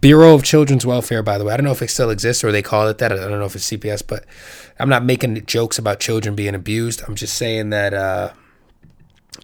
Bureau 0.01 0.35
of 0.35 0.43
Children's 0.43 0.85
Welfare, 0.85 1.23
by 1.23 1.39
the 1.39 1.45
way. 1.45 1.55
I 1.55 1.57
don't 1.57 1.65
know 1.65 1.71
if 1.71 1.81
it 1.81 1.89
still 1.89 2.11
exists 2.11 2.43
or 2.43 2.51
they 2.51 2.61
call 2.61 2.87
it 2.87 2.99
that. 2.99 3.11
I 3.11 3.15
don't 3.15 3.39
know 3.39 3.45
if 3.45 3.55
it's 3.55 3.71
CPS, 3.71 4.03
but 4.05 4.25
I'm 4.77 4.87
not 4.87 5.03
making 5.03 5.47
jokes 5.47 5.79
about 5.79 5.99
children 5.99 6.35
being 6.35 6.53
abused. 6.53 7.01
I'm 7.07 7.15
just 7.15 7.33
saying 7.33 7.71
that 7.71 7.95
uh, 7.95 8.33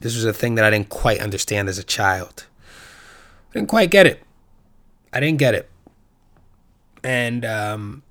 this 0.01 0.15
was 0.15 0.25
a 0.25 0.33
thing 0.33 0.55
that 0.55 0.65
I 0.65 0.69
didn't 0.69 0.89
quite 0.89 1.19
understand 1.19 1.69
as 1.69 1.77
a 1.77 1.83
child. 1.83 2.45
I 3.49 3.53
didn't 3.53 3.69
quite 3.69 3.89
get 3.91 4.05
it. 4.05 4.21
I 5.13 5.19
didn't 5.19 5.39
get 5.39 5.55
it. 5.55 5.69
And 7.03 7.45
um, 7.45 8.03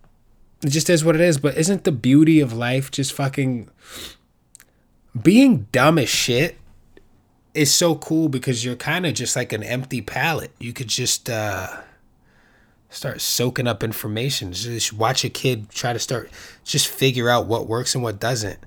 it 0.63 0.71
just 0.71 0.89
is 0.89 1.05
what 1.05 1.15
it 1.15 1.21
is. 1.21 1.39
But 1.39 1.57
isn't 1.57 1.85
the 1.85 1.93
beauty 1.93 2.41
of 2.41 2.53
life 2.53 2.91
just 2.91 3.13
fucking 3.13 3.69
being 5.21 5.67
dumb 5.73 5.99
as 5.99 6.09
shit? 6.09 6.57
Is 7.53 7.73
so 7.73 7.95
cool 7.95 8.29
because 8.29 8.65
you're 8.65 8.75
kind 8.75 9.07
of 9.07 9.15
just 9.15 9.37
like 9.37 9.53
an 9.53 9.63
empty 9.63 10.01
palette. 10.01 10.51
You 10.59 10.73
could 10.73 10.89
just 10.89 11.31
uh, 11.31 11.69
start 12.89 13.21
soaking 13.21 13.69
up 13.69 13.85
information. 13.85 14.53
Just 14.53 14.93
watch 14.93 15.25
a 15.25 15.29
kid 15.29 15.71
try 15.71 15.93
to 15.93 16.01
start 16.01 16.31
just 16.65 16.89
figure 16.89 17.29
out 17.29 17.47
what 17.47 17.69
works 17.69 17.95
and 17.95 18.03
what 18.03 18.19
doesn't. 18.19 18.59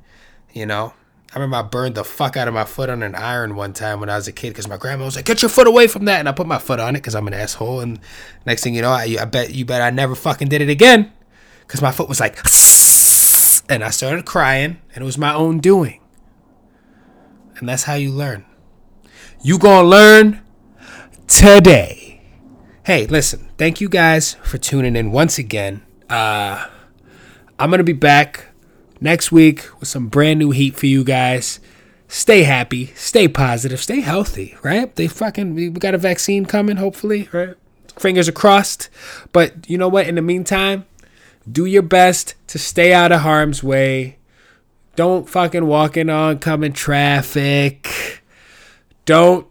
You 0.53 0.65
know, 0.65 0.93
I 1.33 1.39
remember 1.39 1.57
I 1.57 1.61
burned 1.63 1.95
the 1.95 2.05
fuck 2.05 2.37
out 2.37 2.47
of 2.47 2.53
my 2.53 2.63
foot 2.63 2.89
on 2.89 3.03
an 3.03 3.13
iron 3.13 3.55
one 3.55 3.73
time 3.73 3.99
when 3.99 4.09
I 4.09 4.15
was 4.15 4.27
a 4.27 4.31
kid 4.31 4.49
because 4.49 4.67
my 4.67 4.77
grandma 4.77 5.05
was 5.05 5.17
like, 5.17 5.25
"Get 5.25 5.41
your 5.41 5.49
foot 5.49 5.67
away 5.67 5.87
from 5.87 6.05
that," 6.05 6.19
and 6.19 6.29
I 6.29 6.31
put 6.31 6.47
my 6.47 6.57
foot 6.57 6.79
on 6.79 6.95
it 6.95 6.99
because 6.99 7.15
I'm 7.15 7.27
an 7.27 7.33
asshole. 7.33 7.81
And 7.81 7.99
next 8.45 8.63
thing 8.63 8.73
you 8.73 8.81
know, 8.81 8.91
I, 8.91 9.17
I 9.19 9.25
bet 9.25 9.53
you 9.53 9.65
bet 9.65 9.81
I 9.81 9.89
never 9.89 10.15
fucking 10.15 10.47
did 10.47 10.61
it 10.61 10.69
again 10.69 11.11
because 11.61 11.81
my 11.81 11.91
foot 11.91 12.07
was 12.07 12.21
like, 12.21 12.37
and 13.69 13.83
I 13.83 13.89
started 13.89 14.25
crying, 14.25 14.77
and 14.95 15.01
it 15.01 15.05
was 15.05 15.17
my 15.17 15.33
own 15.33 15.59
doing. 15.59 15.99
And 17.57 17.67
that's 17.67 17.83
how 17.83 17.95
you 17.95 18.11
learn. 18.11 18.45
You 19.41 19.57
gonna 19.59 19.87
learn 19.87 20.41
today. 21.27 22.21
Hey, 22.83 23.05
listen, 23.05 23.49
thank 23.57 23.81
you 23.81 23.89
guys 23.89 24.35
for 24.43 24.57
tuning 24.57 24.95
in 24.95 25.11
once 25.11 25.37
again. 25.37 25.85
Uh, 26.09 26.67
I'm 27.59 27.69
gonna 27.69 27.83
be 27.83 27.93
back 27.93 28.46
next 28.99 29.31
week 29.31 29.67
with 29.79 29.89
some 29.89 30.07
brand 30.07 30.39
new 30.39 30.51
heat 30.51 30.75
for 30.75 30.85
you 30.85 31.03
guys. 31.03 31.59
Stay 32.07 32.43
happy, 32.43 32.87
stay 32.95 33.27
positive, 33.27 33.81
stay 33.81 33.99
healthy, 33.99 34.57
right? 34.63 34.95
They 34.95 35.07
fucking 35.07 35.55
we 35.55 35.69
got 35.69 35.93
a 35.93 35.97
vaccine 35.97 36.45
coming, 36.45 36.77
hopefully, 36.77 37.27
right? 37.33 37.55
Fingers 37.99 38.29
are 38.29 38.33
crossed. 38.33 38.89
But 39.33 39.69
you 39.69 39.77
know 39.77 39.89
what? 39.89 40.07
In 40.07 40.15
the 40.15 40.21
meantime, 40.21 40.85
do 41.49 41.65
your 41.65 41.81
best 41.81 42.35
to 42.47 42.59
stay 42.59 42.93
out 42.93 43.11
of 43.11 43.21
harm's 43.21 43.63
way. 43.63 44.17
Don't 44.95 45.29
fucking 45.29 45.67
walk 45.67 45.97
in 45.97 46.09
oncoming 46.09 46.73
traffic. 46.73 48.23
Don't 49.05 49.47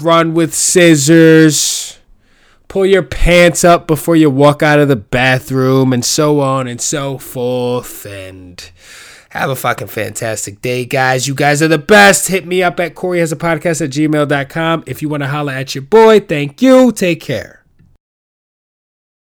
run 0.00 0.34
with 0.34 0.54
scissors. 0.54 1.97
Pull 2.68 2.86
your 2.86 3.02
pants 3.02 3.64
up 3.64 3.86
before 3.86 4.14
you 4.14 4.28
walk 4.30 4.62
out 4.62 4.78
of 4.78 4.88
the 4.88 4.96
bathroom, 4.96 5.92
and 5.92 6.04
so 6.04 6.40
on 6.40 6.68
and 6.68 6.80
so 6.80 7.18
forth. 7.18 8.04
And 8.04 8.70
have 9.30 9.50
a 9.50 9.56
fucking 9.56 9.88
fantastic 9.88 10.60
day, 10.60 10.84
guys. 10.84 11.26
You 11.26 11.34
guys 11.34 11.62
are 11.62 11.68
the 11.68 11.78
best. 11.78 12.28
Hit 12.28 12.46
me 12.46 12.62
up 12.62 12.78
at 12.80 12.94
Corey 12.94 13.20
has 13.20 13.32
a 13.32 13.36
podcast 13.36 13.82
at 13.82 13.90
gmail.com 13.90 14.84
if 14.86 15.02
you 15.02 15.08
want 15.08 15.22
to 15.22 15.28
holla 15.28 15.54
at 15.54 15.74
your 15.74 15.82
boy. 15.82 16.20
Thank 16.20 16.62
you. 16.62 16.92
Take 16.92 17.20
care. 17.20 17.57